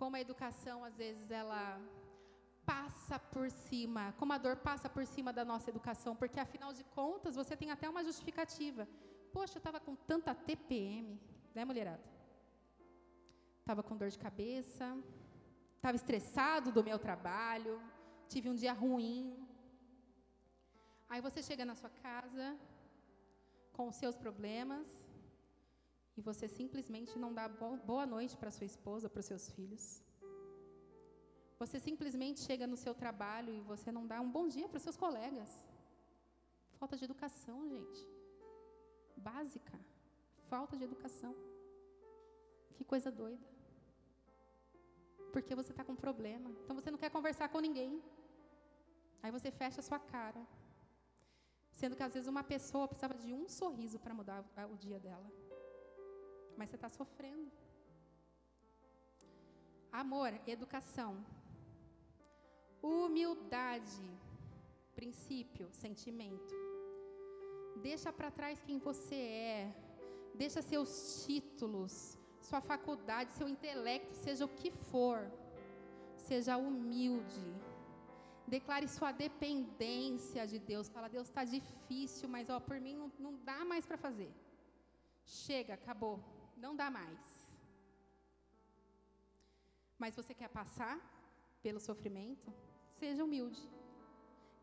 Como 0.00 0.16
a 0.16 0.20
educação, 0.26 0.78
às 0.88 0.96
vezes, 0.96 1.30
ela 1.30 1.62
passa 2.64 3.18
por 3.18 3.50
cima, 3.50 4.14
como 4.18 4.32
a 4.32 4.38
dor 4.38 4.56
passa 4.68 4.88
por 4.88 5.04
cima 5.14 5.32
da 5.38 5.44
nossa 5.44 5.68
educação, 5.72 6.14
porque 6.20 6.40
afinal 6.40 6.72
de 6.72 6.84
contas 6.98 7.34
você 7.40 7.54
tem 7.56 7.70
até 7.70 7.88
uma 7.88 8.04
justificativa. 8.08 8.88
Poxa, 9.32 9.56
eu 9.56 9.62
estava 9.62 9.80
com 9.80 9.94
tanta 9.94 10.34
TPM, 10.34 11.20
né, 11.54 11.64
mulherada? 11.64 12.02
Estava 13.60 13.82
com 13.82 13.96
dor 13.96 14.10
de 14.10 14.18
cabeça, 14.18 14.86
estava 15.76 15.96
estressado 15.96 16.70
do 16.70 16.84
meu 16.88 16.98
trabalho, 16.98 17.74
tive 18.28 18.48
um 18.48 18.54
dia 18.54 18.72
ruim. 18.72 19.36
Aí 21.08 21.20
você 21.20 21.42
chega 21.42 21.64
na 21.64 21.74
sua 21.74 21.90
casa 21.90 22.46
com 23.72 23.88
os 23.88 23.96
seus 23.96 24.16
problemas, 24.16 24.86
e 26.16 26.20
você 26.20 26.46
simplesmente 26.48 27.18
não 27.18 27.32
dá 27.32 27.48
boa 27.90 28.06
noite 28.06 28.36
para 28.36 28.50
sua 28.50 28.66
esposa, 28.66 29.08
para 29.08 29.20
os 29.20 29.26
seus 29.26 29.50
filhos. 29.50 30.02
Você 31.58 31.78
simplesmente 31.78 32.40
chega 32.40 32.66
no 32.66 32.76
seu 32.76 32.94
trabalho 32.94 33.52
e 33.54 33.60
você 33.60 33.90
não 33.90 34.06
dá 34.06 34.20
um 34.20 34.30
bom 34.30 34.46
dia 34.48 34.68
para 34.68 34.76
os 34.76 34.82
seus 34.82 34.96
colegas. 34.96 35.50
Falta 36.78 36.96
de 36.96 37.04
educação, 37.04 37.58
gente. 37.68 38.00
Básica. 39.16 39.78
Falta 40.50 40.76
de 40.76 40.84
educação. 40.84 41.34
Que 42.74 42.84
coisa 42.84 43.10
doida. 43.10 43.46
Porque 45.32 45.54
você 45.54 45.70
está 45.70 45.84
com 45.84 45.94
problema. 45.94 46.50
Então 46.62 46.76
você 46.76 46.90
não 46.90 46.98
quer 46.98 47.10
conversar 47.10 47.48
com 47.48 47.60
ninguém. 47.60 48.02
Aí 49.22 49.30
você 49.30 49.50
fecha 49.50 49.80
a 49.80 49.84
sua 49.84 50.00
cara. 50.00 50.42
Sendo 51.70 51.96
que 51.96 52.02
às 52.02 52.12
vezes 52.12 52.28
uma 52.28 52.44
pessoa 52.44 52.88
precisava 52.88 53.14
de 53.14 53.32
um 53.32 53.48
sorriso 53.48 53.98
para 53.98 54.12
mudar 54.12 54.44
o 54.70 54.76
dia 54.76 54.98
dela 54.98 55.30
mas 56.56 56.68
você 56.68 56.76
está 56.76 56.88
sofrendo. 56.88 57.50
Amor, 59.90 60.32
educação. 60.46 61.12
Humildade, 62.82 64.10
princípio, 64.94 65.68
sentimento. 65.70 66.54
Deixa 67.88 68.12
para 68.12 68.30
trás 68.30 68.60
quem 68.66 68.78
você 68.78 69.14
é. 69.14 69.74
Deixa 70.34 70.62
seus 70.62 71.24
títulos, 71.24 72.18
sua 72.40 72.60
faculdade, 72.60 73.32
seu 73.32 73.48
intelecto, 73.48 74.14
seja 74.14 74.44
o 74.44 74.48
que 74.48 74.70
for. 74.70 75.30
Seja 76.16 76.56
humilde. 76.56 77.46
Declare 78.46 78.88
sua 78.88 79.12
dependência 79.12 80.46
de 80.46 80.58
Deus. 80.58 80.88
Fala, 80.88 81.08
Deus 81.08 81.28
está 81.28 81.44
difícil, 81.44 82.28
mas 82.28 82.48
ó, 82.48 82.58
por 82.58 82.80
mim 82.80 82.94
não, 82.94 83.12
não 83.18 83.34
dá 83.44 83.64
mais 83.64 83.84
para 83.86 83.96
fazer. 83.96 84.32
Chega, 85.24 85.74
acabou 85.74 86.18
não 86.64 86.72
dá 86.80 86.88
mais. 86.98 87.22
Mas 90.02 90.16
você 90.20 90.32
quer 90.40 90.50
passar 90.60 90.94
pelo 91.64 91.80
sofrimento? 91.88 92.48
Seja 93.00 93.24
humilde. 93.26 93.62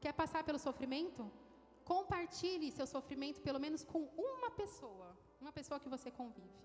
Quer 0.03 0.13
passar 0.21 0.41
pelo 0.47 0.59
sofrimento? 0.67 1.23
Compartilhe 1.93 2.67
seu 2.77 2.88
sofrimento 2.95 3.39
pelo 3.47 3.62
menos 3.65 3.83
com 3.91 4.01
uma 4.29 4.49
pessoa, 4.62 5.09
uma 5.43 5.53
pessoa 5.57 5.81
que 5.83 5.93
você 5.95 6.09
convive. 6.21 6.59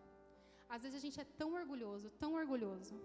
Às 0.75 0.83
vezes 0.83 0.97
a 0.99 1.05
gente 1.05 1.19
é 1.25 1.29
tão 1.41 1.51
orgulhoso, 1.61 2.09
tão 2.23 2.33
orgulhoso, 2.41 2.97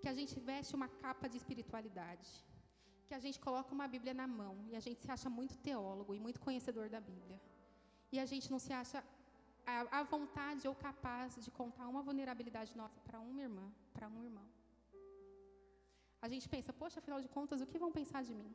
que 0.00 0.08
a 0.12 0.16
gente 0.18 0.36
veste 0.50 0.74
uma 0.78 0.88
capa 1.02 1.26
de 1.32 1.36
espiritualidade, 1.40 2.28
que 3.06 3.14
a 3.18 3.22
gente 3.24 3.38
coloca 3.46 3.76
uma 3.78 3.88
Bíblia 3.94 4.14
na 4.20 4.26
mão 4.40 4.54
e 4.70 4.74
a 4.80 4.82
gente 4.86 5.00
se 5.04 5.10
acha 5.16 5.30
muito 5.38 5.56
teólogo 5.68 6.12
e 6.14 6.20
muito 6.26 6.40
conhecedor 6.46 6.88
da 6.94 7.00
Bíblia. 7.00 7.38
E 8.14 8.18
a 8.24 8.26
gente 8.32 8.50
não 8.54 8.60
se 8.66 8.72
acha 8.82 8.98
a, 9.66 10.02
vontade 10.02 10.66
ou 10.68 10.74
capaz 10.74 11.36
de 11.44 11.50
contar 11.50 11.86
uma 11.88 12.02
vulnerabilidade 12.02 12.76
nossa 12.76 13.00
para 13.00 13.18
uma 13.20 13.40
irmã, 13.40 13.66
para 13.92 14.08
um 14.08 14.22
irmão. 14.22 14.46
A 16.20 16.28
gente 16.28 16.48
pensa, 16.48 16.72
poxa, 16.72 17.00
afinal 17.00 17.20
de 17.20 17.28
contas, 17.28 17.60
o 17.60 17.66
que 17.66 17.78
vão 17.78 17.90
pensar 17.90 18.22
de 18.22 18.34
mim? 18.34 18.50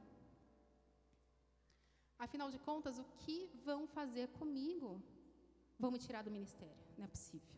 Afinal 2.17 2.49
de 2.49 2.59
contas, 2.59 2.97
o 2.97 3.05
que 3.21 3.49
vão 3.65 3.81
fazer 3.87 4.27
comigo? 4.39 5.01
Vão 5.79 5.91
me 5.91 5.99
tirar 5.99 6.23
do 6.23 6.31
ministério. 6.31 6.83
Não 6.97 7.05
é 7.05 7.07
possível. 7.07 7.55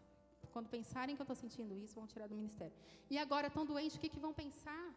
Quando 0.54 0.68
pensarem 0.68 1.16
que 1.16 1.22
eu 1.22 1.28
estou 1.28 1.36
sentindo 1.44 1.78
isso, 1.84 1.96
vão 1.96 2.08
tirar 2.08 2.28
do 2.28 2.36
ministério. 2.36 2.76
E 3.10 3.18
agora, 3.18 3.48
estão 3.48 3.66
doentes, 3.66 3.98
o 3.98 4.00
que, 4.00 4.10
que 4.10 4.20
vão 4.20 4.34
pensar? 4.34 4.88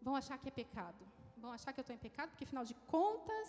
Vão 0.00 0.14
achar 0.14 0.38
que 0.38 0.48
é 0.48 0.54
pecado. 0.62 1.02
Vão 1.36 1.52
achar 1.52 1.72
que 1.72 1.80
eu 1.80 1.82
estou 1.86 1.96
em 1.96 1.98
pecado, 1.98 2.30
porque 2.30 2.44
afinal 2.44 2.64
de 2.64 2.74
contas, 2.94 3.48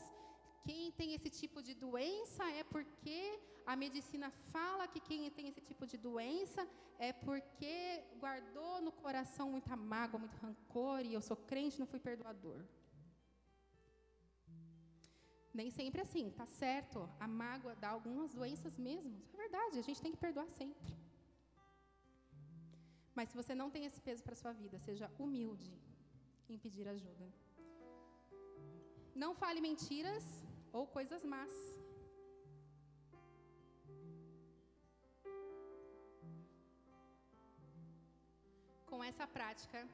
quem 0.65 0.91
tem 1.00 1.13
esse 1.13 1.30
tipo 1.30 1.62
de 1.67 1.74
doença 1.74 2.43
é 2.62 2.63
porque 2.63 3.19
a 3.65 3.76
medicina 3.76 4.30
fala 4.54 4.88
que 4.88 5.00
quem 5.00 5.30
tem 5.30 5.47
esse 5.47 5.62
tipo 5.62 5.86
de 5.86 5.97
doença 5.97 6.67
é 6.97 7.12
porque 7.12 8.04
guardou 8.19 8.82
no 8.82 8.91
coração 8.91 9.52
muita 9.52 9.76
mágoa, 9.76 10.19
muito 10.19 10.38
rancor, 10.38 11.00
e 11.06 11.13
eu 11.13 11.21
sou 11.21 11.38
crente, 11.38 11.80
não 11.80 11.88
fui 11.88 12.00
perdoador. 12.00 12.63
Nem 15.54 15.69
sempre 15.69 16.02
assim, 16.02 16.30
tá 16.32 16.45
certo. 16.45 17.10
A 17.19 17.28
mágoa 17.28 17.76
dá 17.76 17.89
algumas 17.89 18.34
doenças 18.34 18.78
mesmo. 18.78 19.21
É 19.34 19.38
verdade, 19.38 19.80
a 19.80 19.82
gente 19.82 20.02
tem 20.02 20.12
que 20.12 20.17
perdoar 20.17 20.47
sempre. 20.47 20.95
Mas 23.13 23.30
se 23.30 23.36
você 23.36 23.54
não 23.54 23.69
tem 23.69 23.86
esse 23.86 24.00
peso 24.00 24.24
para 24.24 24.36
sua 24.36 24.54
vida, 24.54 24.80
seja 24.80 25.12
humilde 25.19 25.74
em 26.50 26.58
pedir 26.58 26.88
ajuda. 26.88 27.28
Não 29.13 29.36
fale 29.36 29.60
mentiras 29.60 30.24
ou 30.71 30.88
coisas 30.88 31.23
más. 31.23 31.51
Com 38.86 39.03
essa 39.03 39.25
prática, 39.25 39.88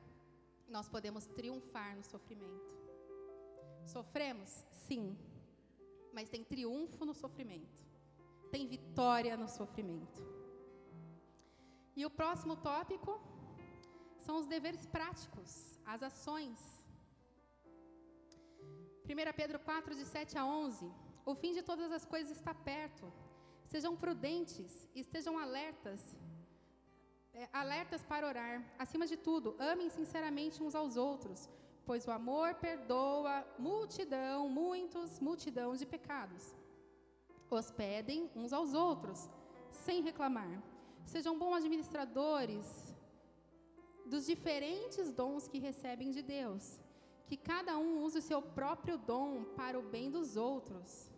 nós 0.68 0.88
podemos 0.90 1.26
triunfar 1.26 1.96
no 1.96 2.04
sofrimento. 2.04 2.78
Sofremos? 3.86 4.66
Sim. 4.72 5.18
Mas 6.12 6.30
tem 6.30 6.44
triunfo 6.44 7.06
no 7.06 7.14
sofrimento. 7.14 7.86
Tem 8.52 8.68
vitória 8.68 9.38
no 9.38 9.48
sofrimento. 9.48 10.22
E 11.96 12.06
o 12.06 12.10
próximo 12.10 12.56
tópico 12.56 13.20
são 14.20 14.38
os 14.38 14.46
deveres 14.46 14.86
práticos, 14.86 15.80
as 15.86 16.04
ações. 16.04 16.77
1 19.10 19.34
Pedro 19.34 19.58
4, 19.60 19.96
de 19.96 20.06
7 20.06 20.38
a 20.38 20.46
11. 20.46 20.92
O 21.26 21.34
fim 21.34 21.54
de 21.54 21.62
todas 21.62 21.92
as 21.92 22.04
coisas 22.06 22.36
está 22.36 22.54
perto. 22.54 23.12
Sejam 23.66 23.96
prudentes, 23.96 24.90
estejam 24.94 25.38
alertas, 25.38 26.02
é, 27.34 27.48
alertas 27.54 28.04
para 28.04 28.28
orar. 28.28 28.56
Acima 28.78 29.06
de 29.08 29.18
tudo, 29.18 29.56
amem 29.60 29.90
sinceramente 29.90 30.62
uns 30.62 30.76
aos 30.76 30.98
outros, 30.98 31.50
pois 31.86 32.06
o 32.06 32.12
amor 32.12 32.56
perdoa 32.56 33.46
multidão, 33.58 34.50
muitos, 34.50 35.20
multidão 35.20 35.76
de 35.76 35.86
pecados. 35.86 36.56
Hospedem 37.50 38.30
uns 38.36 38.52
aos 38.52 38.74
outros, 38.74 39.30
sem 39.72 40.02
reclamar. 40.02 40.62
Sejam 41.06 41.40
bons 41.40 41.56
administradores 41.58 42.66
dos 44.06 44.26
diferentes 44.26 45.14
dons 45.14 45.48
que 45.48 45.60
recebem 45.60 46.12
de 46.12 46.22
Deus. 46.22 46.80
Que 47.28 47.38
cada 47.38 47.78
um 47.78 48.02
use 48.04 48.20
o 48.20 48.22
seu 48.22 48.42
próprio 48.42 48.98
dom 48.98 49.44
para 49.56 49.78
o 49.78 49.84
bem 49.84 50.10
dos 50.10 50.38
outros. 50.38 51.12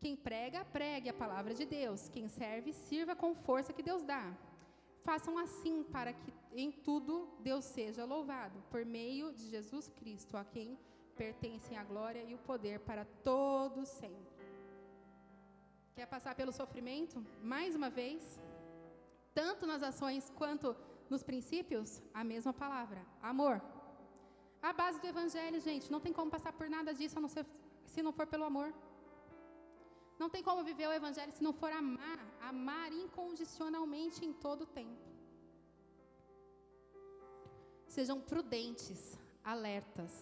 Quem 0.00 0.16
prega, 0.16 0.64
pregue 0.64 1.08
a 1.08 1.14
palavra 1.14 1.52
de 1.54 1.64
Deus. 1.64 2.08
Quem 2.08 2.28
serve, 2.28 2.72
sirva 2.72 3.14
com 3.14 3.34
força 3.34 3.72
que 3.72 3.82
Deus 3.82 4.02
dá. 4.02 4.24
Façam 5.04 5.36
assim 5.36 5.82
para 5.82 6.12
que 6.12 6.32
em 6.52 6.70
tudo 6.70 7.28
Deus 7.40 7.64
seja 7.64 8.04
louvado, 8.04 8.62
por 8.70 8.84
meio 8.84 9.32
de 9.32 9.48
Jesus 9.48 9.88
Cristo, 9.88 10.36
a 10.36 10.44
quem 10.44 10.78
pertencem 11.16 11.76
a 11.76 11.84
glória 11.84 12.22
e 12.22 12.34
o 12.34 12.38
poder 12.38 12.80
para 12.80 13.04
todos 13.04 13.88
sempre. 13.88 14.32
Quer 15.94 16.06
passar 16.06 16.34
pelo 16.34 16.52
sofrimento? 16.52 17.24
Mais 17.42 17.74
uma 17.74 17.90
vez, 17.90 18.40
tanto 19.34 19.66
nas 19.66 19.82
ações 19.82 20.30
quanto 20.30 20.74
nos 21.10 21.22
princípios, 21.22 22.02
a 22.14 22.24
mesma 22.24 22.52
palavra: 22.52 23.04
amor. 23.20 23.60
A 24.62 24.72
base 24.72 25.00
do 25.00 25.06
evangelho, 25.06 25.58
gente, 25.60 25.90
não 25.90 26.00
tem 26.00 26.12
como 26.12 26.30
passar 26.30 26.52
por 26.52 26.68
nada 26.70 26.94
disso 26.94 27.20
não 27.20 27.28
ser, 27.28 27.44
se 27.84 28.00
não 28.00 28.12
for 28.12 28.26
pelo 28.26 28.44
amor. 28.44 28.72
Não 30.18 30.30
tem 30.30 30.42
como 30.42 30.62
viver 30.62 30.86
o 30.88 30.92
evangelho 30.92 31.32
se 31.32 31.42
não 31.42 31.52
for 31.52 31.72
amar, 31.72 32.20
amar 32.40 32.92
incondicionalmente 32.92 34.24
em 34.24 34.32
todo 34.32 34.62
o 34.62 34.66
tempo. 34.66 35.10
Sejam 37.88 38.20
prudentes, 38.20 39.18
alertas. 39.42 40.12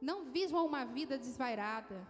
Não 0.00 0.24
vivam 0.24 0.64
uma 0.64 0.84
vida 0.86 1.18
desvairada. 1.18 2.06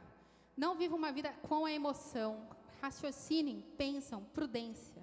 Não 0.57 0.76
vivam 0.76 0.98
uma 0.98 1.11
vida 1.11 1.33
com 1.48 1.66
a 1.66 1.72
emoção. 1.72 2.48
Raciocinem, 2.81 3.61
pensam, 3.76 4.24
prudência. 4.24 4.97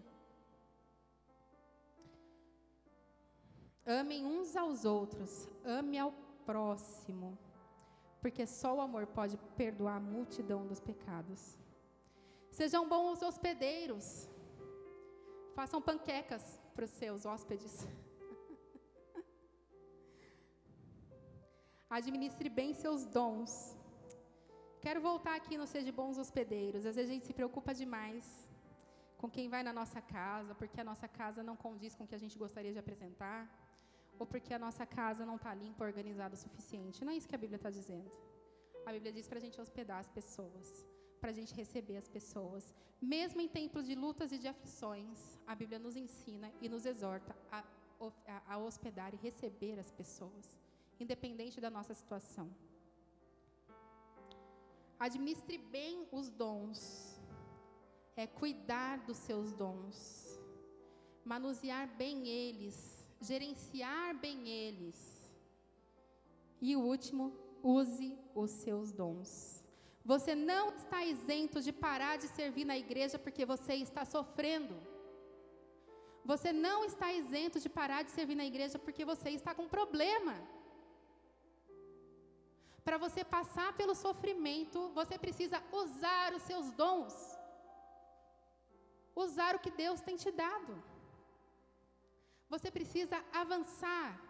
Amem 3.85 4.25
uns 4.25 4.55
aos 4.55 4.83
outros, 4.83 5.47
ame 5.63 5.99
ao 5.99 6.11
próximo, 6.43 7.37
porque 8.19 8.47
só 8.47 8.75
o 8.75 8.81
amor 8.81 9.05
pode 9.05 9.37
perdoar 9.55 9.97
a 9.97 9.99
multidão 9.99 10.65
dos 10.65 10.79
pecados. 10.79 11.55
Sejam 12.49 12.89
bons 12.89 13.21
hospedeiros, 13.21 14.27
façam 15.53 15.79
panquecas 15.79 16.43
para 16.73 16.85
os 16.85 16.89
seus 16.89 17.27
hóspedes. 17.27 17.87
Administre 21.87 22.49
bem 22.49 22.73
seus 22.73 23.05
dons. 23.05 23.77
Quero 24.81 24.99
voltar 24.99 25.35
aqui 25.35 25.57
no 25.59 25.67
Seja 25.67 25.91
Bons 25.91 26.17
Hospedeiros. 26.17 26.87
Às 26.87 26.95
vezes 26.95 27.11
a 27.11 27.13
gente 27.13 27.27
se 27.27 27.33
preocupa 27.33 27.71
demais 27.71 28.49
com 29.17 29.29
quem 29.29 29.47
vai 29.47 29.61
na 29.61 29.73
nossa 29.73 30.01
casa, 30.01 30.55
porque 30.55 30.81
a 30.81 30.83
nossa 30.83 31.07
casa 31.07 31.43
não 31.43 31.55
condiz 31.55 31.93
com 31.95 32.03
o 32.03 32.07
que 32.07 32.15
a 32.15 32.23
gente 32.23 32.37
gostaria 32.37 32.73
de 32.73 32.79
apresentar 32.79 33.39
ou 34.19 34.25
porque 34.25 34.53
a 34.53 34.59
nossa 34.59 34.85
casa 34.85 35.25
não 35.25 35.35
está 35.35 35.53
limpa, 35.53 35.83
organizada 35.83 36.35
o 36.35 36.37
suficiente. 36.37 37.03
Não 37.03 37.11
é 37.11 37.17
isso 37.17 37.27
que 37.27 37.35
a 37.35 37.37
Bíblia 37.37 37.57
está 37.57 37.69
dizendo. 37.69 38.09
A 38.85 38.91
Bíblia 38.91 39.11
diz 39.11 39.27
para 39.27 39.37
a 39.37 39.41
gente 39.41 39.59
hospedar 39.59 39.99
as 39.99 40.09
pessoas, 40.09 40.85
para 41.19 41.31
a 41.31 41.33
gente 41.33 41.53
receber 41.53 41.97
as 41.97 42.07
pessoas. 42.07 42.73
Mesmo 43.01 43.41
em 43.41 43.47
tempos 43.47 43.85
de 43.85 43.95
lutas 43.95 44.31
e 44.31 44.37
de 44.37 44.47
aflições, 44.47 45.39
a 45.45 45.55
Bíblia 45.55 45.79
nos 45.79 45.95
ensina 45.95 46.51
e 46.61 46.69
nos 46.69 46.85
exorta 46.85 47.35
a, 47.51 47.63
a, 48.27 48.53
a 48.53 48.57
hospedar 48.57 49.13
e 49.13 49.17
receber 49.17 49.79
as 49.79 49.91
pessoas, 49.91 50.57
independente 50.99 51.59
da 51.59 51.69
nossa 51.69 51.93
situação. 51.93 52.49
Administre 54.97 55.57
bem 55.57 56.07
os 56.11 56.29
dons, 56.29 57.19
é 58.15 58.25
cuidar 58.25 58.99
dos 58.99 59.17
seus 59.17 59.51
dons, 59.51 60.39
manusear 61.25 61.87
bem 61.97 62.27
eles 62.27 62.94
gerenciar 63.29 64.09
bem 64.25 64.47
eles. 64.47 64.97
E 66.67 66.75
o 66.75 66.81
último, 66.93 67.25
use 67.77 68.09
os 68.41 68.51
seus 68.63 68.91
dons. 69.01 69.31
Você 70.11 70.33
não 70.35 70.65
está 70.79 70.99
isento 71.13 71.59
de 71.67 71.71
parar 71.85 72.15
de 72.23 72.27
servir 72.37 72.65
na 72.71 72.77
igreja 72.85 73.17
porque 73.25 73.43
você 73.53 73.73
está 73.87 74.03
sofrendo. 74.15 74.75
Você 76.31 76.51
não 76.65 76.77
está 76.89 77.07
isento 77.21 77.57
de 77.63 77.69
parar 77.79 78.01
de 78.03 78.11
servir 78.17 78.37
na 78.41 78.45
igreja 78.51 78.77
porque 78.85 79.03
você 79.11 79.29
está 79.39 79.51
com 79.57 79.73
problema. 79.77 80.35
Para 82.85 82.97
você 83.05 83.23
passar 83.37 83.69
pelo 83.79 83.95
sofrimento, 84.05 84.79
você 84.99 85.15
precisa 85.25 85.59
usar 85.83 86.33
os 86.37 86.43
seus 86.49 86.67
dons. 86.81 87.15
Usar 89.25 89.51
o 89.55 89.61
que 89.63 89.71
Deus 89.83 90.01
tem 90.01 90.17
te 90.23 90.31
dado. 90.43 90.73
Você 92.49 92.69
precisa 92.69 93.17
avançar. 93.33 94.21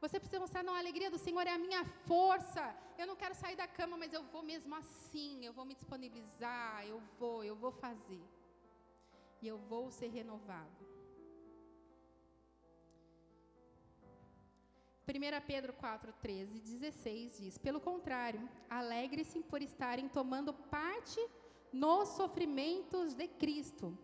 Você 0.00 0.18
precisa 0.20 0.40
mostrar, 0.40 0.62
não, 0.62 0.74
a 0.74 0.78
alegria 0.78 1.10
do 1.10 1.18
Senhor 1.18 1.44
é 1.46 1.54
a 1.54 1.58
minha 1.58 1.84
força. 2.06 2.64
Eu 2.96 3.06
não 3.06 3.16
quero 3.16 3.34
sair 3.34 3.56
da 3.56 3.66
cama, 3.66 3.96
mas 3.96 4.12
eu 4.12 4.22
vou 4.24 4.42
mesmo 4.42 4.74
assim. 4.74 5.44
Eu 5.44 5.52
vou 5.52 5.64
me 5.64 5.74
disponibilizar, 5.74 6.86
eu 6.86 7.00
vou, 7.18 7.42
eu 7.42 7.56
vou 7.56 7.72
fazer. 7.72 8.22
E 9.42 9.48
eu 9.48 9.58
vou 9.58 9.90
ser 9.90 10.08
renovado. 10.08 10.86
1 15.08 15.46
Pedro 15.46 15.72
4, 15.72 16.12
13, 16.20 16.60
16 16.60 17.38
diz: 17.38 17.58
Pelo 17.58 17.80
contrário, 17.80 18.48
alegre-se 18.68 19.40
por 19.40 19.62
estarem 19.62 20.08
tomando 20.08 20.52
parte 20.52 21.20
nos 21.72 22.10
sofrimentos 22.10 23.14
de 23.14 23.26
Cristo 23.26 23.96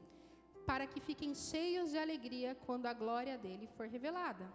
para 0.69 0.87
que 0.87 1.01
fiquem 1.09 1.35
cheios 1.35 1.91
de 1.93 1.99
alegria 1.99 2.55
quando 2.67 2.87
a 2.87 2.93
glória 3.03 3.37
dele 3.45 3.67
for 3.77 3.87
revelada. 3.87 4.47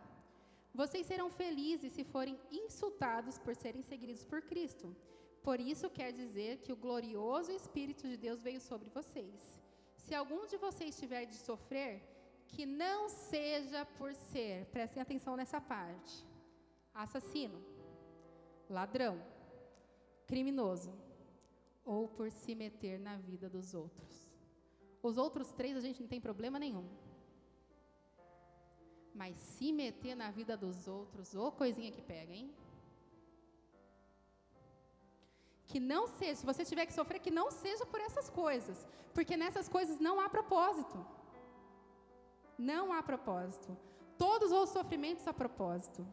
Vocês 0.74 1.06
serão 1.08 1.30
felizes 1.30 1.94
se 1.94 2.04
forem 2.04 2.40
insultados 2.52 3.38
por 3.38 3.56
serem 3.56 3.82
seguidos 3.82 4.24
por 4.24 4.42
Cristo. 4.42 4.96
Por 5.42 5.60
isso 5.60 5.90
quer 5.90 6.12
dizer 6.12 6.58
que 6.64 6.72
o 6.72 6.82
glorioso 6.86 7.52
Espírito 7.52 8.08
de 8.08 8.18
Deus 8.18 8.42
veio 8.42 8.62
sobre 8.62 8.90
vocês. 8.90 9.40
Se 9.96 10.14
algum 10.14 10.46
de 10.46 10.58
vocês 10.58 11.00
tiver 11.00 11.26
de 11.26 11.36
sofrer, 11.36 12.02
que 12.48 12.66
não 12.66 13.10
seja 13.10 13.86
por 13.98 14.14
ser, 14.14 14.66
prestem 14.68 15.02
atenção 15.02 15.36
nessa 15.36 15.62
parte, 15.62 16.26
assassino, 16.94 17.64
ladrão, 18.70 19.22
criminoso 20.28 20.94
ou 21.84 22.08
por 22.08 22.32
se 22.32 22.54
meter 22.54 23.00
na 23.00 23.18
vida 23.18 23.50
dos 23.50 23.74
outros. 23.74 24.29
Os 25.02 25.18
outros 25.18 25.52
três 25.52 25.78
a 25.78 25.82
gente 25.82 26.02
não 26.02 26.08
tem 26.08 26.22
problema 26.22 26.60
nenhum. 26.60 26.88
Mas 29.14 29.36
se 29.38 29.72
meter 29.72 30.16
na 30.16 30.30
vida 30.32 30.56
dos 30.56 30.88
outros, 30.88 31.36
ô 31.36 31.52
coisinha 31.52 31.92
que 31.92 32.02
pega, 32.02 32.34
hein? 32.34 32.54
Que 35.66 35.80
não 35.80 36.08
seja, 36.08 36.36
se 36.36 36.46
você 36.46 36.66
tiver 36.66 36.86
que 36.86 36.94
sofrer, 36.94 37.20
que 37.20 37.32
não 37.40 37.52
seja 37.52 37.86
por 37.86 38.02
essas 38.02 38.30
coisas. 38.30 38.88
Porque 39.14 39.38
nessas 39.38 39.68
coisas 39.70 40.00
não 40.00 40.20
há 40.20 40.28
propósito. 40.28 41.06
Não 42.58 42.92
há 42.92 43.02
propósito. 43.04 43.78
Todos 44.18 44.52
os 44.52 44.70
sofrimentos 44.70 45.28
há 45.28 45.34
propósito. 45.34 46.06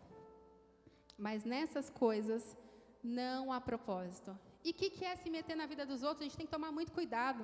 Mas 1.16 1.44
nessas 1.44 1.88
coisas 1.88 2.56
não 3.02 3.52
há 3.52 3.60
propósito. 3.60 4.38
E 4.64 4.70
o 4.70 4.74
que, 4.74 4.90
que 4.90 5.04
é 5.04 5.16
se 5.16 5.30
meter 5.30 5.56
na 5.56 5.66
vida 5.66 5.86
dos 5.86 6.02
outros? 6.02 6.22
A 6.22 6.24
gente 6.24 6.36
tem 6.36 6.46
que 6.46 6.52
tomar 6.52 6.72
muito 6.72 6.92
cuidado. 6.92 7.42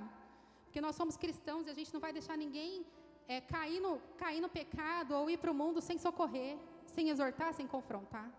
Porque 0.72 0.86
nós 0.88 0.96
somos 0.96 1.18
cristãos 1.18 1.66
e 1.66 1.70
a 1.70 1.74
gente 1.74 1.92
não 1.92 2.00
vai 2.00 2.14
deixar 2.14 2.34
ninguém 2.34 2.86
é, 3.28 3.42
cair, 3.42 3.78
no, 3.78 3.98
cair 4.16 4.40
no 4.40 4.48
pecado 4.48 5.14
ou 5.14 5.28
ir 5.28 5.36
para 5.36 5.50
o 5.50 5.54
mundo 5.54 5.82
sem 5.82 5.98
socorrer, 5.98 6.56
sem 6.86 7.10
exortar, 7.10 7.52
sem 7.52 7.66
confrontar. 7.66 8.32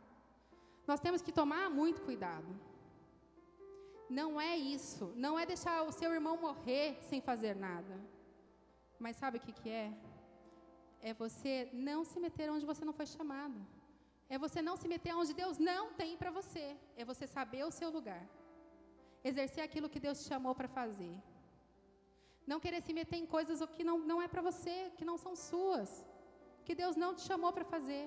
Nós 0.88 1.00
temos 1.00 1.22
que 1.22 1.32
tomar 1.32 1.70
muito 1.70 2.02
cuidado. 2.02 2.48
Não 4.10 4.42
é 4.42 4.58
isso. 4.58 5.14
Não 5.16 5.38
é 5.38 5.46
deixar 5.46 5.84
o 5.84 5.92
seu 5.92 6.12
irmão 6.12 6.36
morrer 6.36 6.98
sem 7.04 7.22
fazer 7.22 7.56
nada. 7.56 7.96
Mas 9.00 9.16
sabe 9.16 9.38
o 9.38 9.42
que, 9.42 9.54
que 9.54 9.70
é? 9.70 9.94
É 11.10 11.14
você 11.14 11.70
não 11.72 12.04
se 12.04 12.20
meter 12.20 12.50
onde 12.50 12.66
você 12.66 12.84
não 12.84 12.94
foi 12.94 13.06
chamado. 13.06 13.60
É 14.28 14.40
você 14.40 14.60
não 14.60 14.76
se 14.76 14.88
meter 14.88 15.14
onde 15.16 15.36
Deus 15.36 15.60
não 15.60 15.94
tem 15.94 16.18
para 16.18 16.32
você. 16.32 16.76
É 16.98 17.06
você 17.06 17.28
saber 17.28 17.64
o 17.64 17.70
seu 17.80 17.92
lugar. 17.92 18.26
Exercer 19.24 19.64
aquilo 19.64 19.88
que 19.88 20.00
Deus 20.00 20.24
te 20.24 20.28
chamou 20.30 20.56
para 20.56 20.68
fazer. 20.68 21.16
Não 22.52 22.60
querer 22.64 22.82
se 22.82 22.94
meter 23.00 23.18
em 23.18 23.26
coisas 23.26 23.62
que 23.76 23.84
não, 23.90 23.98
não 24.12 24.22
é 24.22 24.28
para 24.28 24.42
você, 24.50 24.76
que 24.98 25.06
não 25.10 25.18
são 25.18 25.36
suas. 25.36 25.92
Que 26.66 26.76
Deus 26.76 26.96
não 26.96 27.14
te 27.16 27.22
chamou 27.22 27.52
para 27.54 27.66
fazer. 27.74 28.06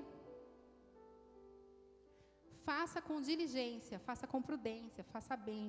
Faça 2.68 3.00
com 3.00 3.20
diligência, 3.20 3.98
faça 3.98 4.26
com 4.26 4.42
prudência, 4.42 5.04
faça 5.04 5.36
bem 5.36 5.64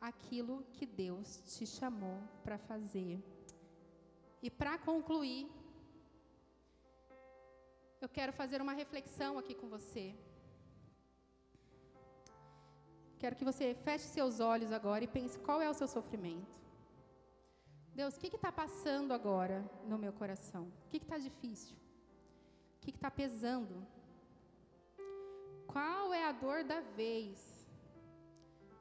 aquilo 0.00 0.64
que 0.72 0.86
Deus 0.86 1.42
te 1.52 1.66
chamou 1.66 2.18
para 2.44 2.58
fazer. 2.58 3.22
E 4.42 4.50
para 4.50 4.76
concluir, 4.78 5.48
eu 8.00 8.08
quero 8.08 8.32
fazer 8.32 8.60
uma 8.60 8.72
reflexão 8.72 9.38
aqui 9.38 9.54
com 9.54 9.68
você. 9.68 10.06
Quero 13.20 13.36
que 13.36 13.48
você 13.50 13.66
feche 13.84 14.06
seus 14.06 14.40
olhos 14.40 14.72
agora 14.72 15.04
e 15.04 15.14
pense 15.16 15.38
qual 15.38 15.60
é 15.60 15.70
o 15.70 15.78
seu 15.80 15.86
sofrimento. 15.86 16.56
Deus, 17.94 18.16
o 18.16 18.20
que 18.20 18.34
está 18.34 18.50
passando 18.50 19.12
agora 19.12 19.58
no 19.86 19.98
meu 19.98 20.12
coração? 20.12 20.64
O 20.86 20.90
que 20.90 20.96
está 20.96 21.18
difícil? 21.18 21.76
O 22.76 22.80
que 22.80 22.90
está 22.90 23.10
pesando? 23.10 23.86
Qual 25.66 26.12
é 26.14 26.24
a 26.24 26.32
dor 26.32 26.64
da 26.64 26.80
vez? 26.80 27.38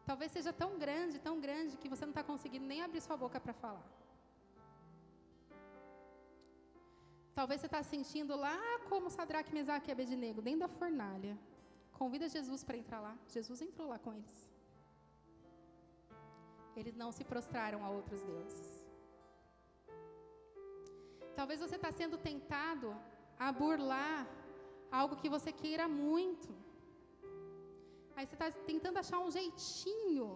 Talvez 0.05 0.31
seja 0.31 0.51
tão 0.51 0.77
grande, 0.77 1.19
tão 1.19 1.39
grande, 1.39 1.77
que 1.77 1.89
você 1.89 2.05
não 2.05 2.11
está 2.11 2.23
conseguindo 2.23 2.65
nem 2.65 2.81
abrir 2.81 3.01
sua 3.01 3.17
boca 3.17 3.39
para 3.39 3.53
falar. 3.53 3.87
Talvez 7.33 7.61
você 7.61 7.67
está 7.67 7.81
sentindo 7.83 8.35
lá 8.35 8.57
como 8.89 9.09
Sadraque, 9.09 9.53
Mesaque 9.53 9.89
e 9.89 9.93
Abednego, 9.93 10.41
dentro 10.41 10.61
da 10.61 10.67
fornalha. 10.67 11.37
Convida 11.93 12.27
Jesus 12.27 12.63
para 12.63 12.77
entrar 12.77 12.99
lá. 12.99 13.17
Jesus 13.27 13.61
entrou 13.61 13.87
lá 13.87 13.99
com 13.99 14.13
eles. 14.13 14.51
Eles 16.75 16.95
não 16.95 17.11
se 17.11 17.23
prostraram 17.23 17.85
a 17.85 17.89
outros 17.89 18.21
deuses. 18.23 18.70
Talvez 21.41 21.59
você 21.59 21.77
está 21.77 21.91
sendo 21.99 22.17
tentado 22.25 22.87
a 23.45 23.47
burlar 23.51 24.19
algo 24.99 25.15
que 25.21 25.29
você 25.35 25.51
queira 25.61 25.85
muito. 25.87 26.49
Aí 28.15 28.25
você 28.25 28.35
está 28.35 28.49
tentando 28.71 28.99
achar 28.99 29.17
um 29.25 29.31
jeitinho 29.37 30.27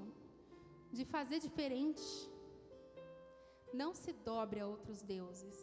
de 0.97 1.05
fazer 1.13 1.37
diferente. 1.45 2.07
Não 3.81 3.91
se 4.01 4.11
dobre 4.29 4.59
a 4.61 4.67
outros 4.73 5.03
deuses. 5.13 5.59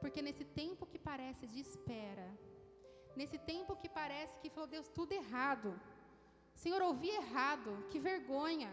Porque 0.00 0.22
nesse 0.22 0.44
tempo 0.62 0.90
que 0.92 1.00
parece 1.10 1.48
de 1.48 1.60
espera, 1.66 2.28
nesse 3.16 3.38
tempo 3.52 3.74
que 3.82 3.88
parece 4.00 4.38
que 4.38 4.54
falou, 4.54 4.70
Deus, 4.76 4.88
tudo 5.00 5.18
errado. 5.20 5.70
Senhor, 6.54 6.80
ouvi 6.80 7.10
errado, 7.22 7.70
que 7.90 7.98
vergonha, 7.98 8.72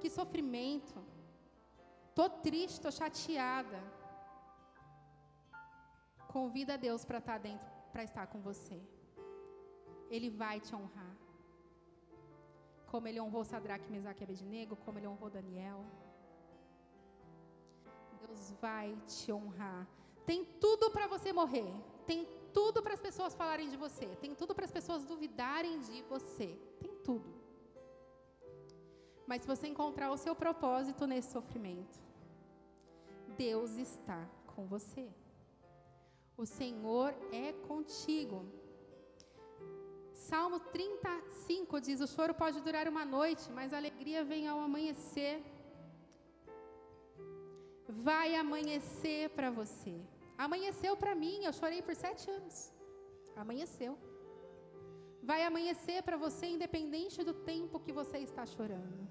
que 0.00 0.08
sofrimento. 0.08 0.98
Estou 2.10 2.30
triste, 2.30 2.76
estou 2.76 2.92
chateada. 3.02 3.97
Convida 6.28 6.76
Deus 6.76 7.04
para 7.04 7.18
estar 7.18 7.32
tá 7.32 7.38
dentro, 7.38 7.66
para 7.92 8.04
estar 8.04 8.26
com 8.26 8.40
você. 8.40 8.80
Ele 10.10 10.30
vai 10.30 10.60
te 10.60 10.74
honrar. 10.74 11.16
Como 12.86 13.06
ele 13.08 13.20
honrou 13.20 13.44
Sadraque, 13.44 13.90
Mesaque 13.90 14.22
e 14.22 14.24
Abednego, 14.24 14.76
como 14.76 14.98
ele 14.98 15.08
honrou 15.08 15.30
Daniel. 15.30 15.84
Deus 18.20 18.52
vai 18.60 18.96
te 19.06 19.32
honrar. 19.32 19.86
Tem 20.26 20.44
tudo 20.44 20.90
para 20.90 21.06
você 21.06 21.32
morrer. 21.32 21.70
Tem 22.06 22.26
tudo 22.52 22.82
para 22.82 22.94
as 22.94 23.00
pessoas 23.00 23.34
falarem 23.34 23.68
de 23.68 23.76
você. 23.76 24.06
Tem 24.16 24.34
tudo 24.34 24.54
para 24.54 24.64
as 24.64 24.70
pessoas 24.70 25.04
duvidarem 25.04 25.80
de 25.80 26.02
você. 26.02 26.58
Tem 26.80 26.94
tudo. 27.08 27.30
Mas 29.26 29.42
se 29.42 29.48
você 29.48 29.66
encontrar 29.66 30.10
o 30.10 30.16
seu 30.16 30.34
propósito 30.34 31.06
nesse 31.06 31.30
sofrimento, 31.32 31.98
Deus 33.36 33.72
está 33.76 34.26
com 34.54 34.66
você. 34.66 35.08
O 36.42 36.46
Senhor 36.46 37.10
é 37.44 37.52
contigo. 37.68 38.38
Salmo 40.30 40.58
35 40.60 41.80
diz: 41.86 42.00
O 42.00 42.08
choro 42.14 42.34
pode 42.42 42.60
durar 42.66 42.86
uma 42.94 43.04
noite, 43.18 43.46
mas 43.58 43.72
a 43.72 43.78
alegria 43.82 44.22
vem 44.32 44.46
ao 44.46 44.60
amanhecer 44.60 45.36
vai 47.88 48.34
amanhecer 48.34 49.30
para 49.30 49.50
você. 49.50 49.94
Amanheceu 50.36 50.96
para 50.96 51.14
mim, 51.14 51.44
eu 51.44 51.52
chorei 51.52 51.80
por 51.82 51.94
sete 51.94 52.30
anos. 52.30 52.72
Amanheceu. 53.34 53.98
Vai 55.22 55.42
amanhecer 55.42 56.02
para 56.02 56.16
você, 56.16 56.46
independente 56.46 57.24
do 57.24 57.34
tempo 57.34 57.80
que 57.80 57.92
você 57.92 58.18
está 58.18 58.46
chorando. 58.46 59.08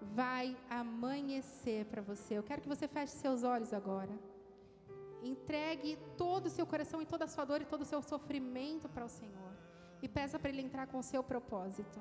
Vai 0.00 0.56
amanhecer 0.68 1.84
para 1.86 2.02
você. 2.02 2.34
Eu 2.38 2.42
quero 2.42 2.62
que 2.62 2.68
você 2.68 2.88
feche 2.88 3.12
seus 3.12 3.42
olhos 3.42 3.72
agora. 3.72 4.14
Entregue 5.22 5.96
todo 6.16 6.46
o 6.46 6.50
seu 6.50 6.66
coração 6.66 7.00
e 7.00 7.06
toda 7.06 7.24
a 7.24 7.28
sua 7.28 7.44
dor 7.44 7.62
e 7.62 7.64
todo 7.64 7.82
o 7.82 7.84
seu 7.84 8.02
sofrimento 8.02 8.88
para 8.88 9.04
o 9.04 9.08
Senhor. 9.08 9.52
E 10.02 10.08
peça 10.08 10.38
para 10.38 10.50
Ele 10.50 10.62
entrar 10.62 10.86
com 10.88 10.98
o 10.98 11.02
seu 11.02 11.22
propósito. 11.22 12.00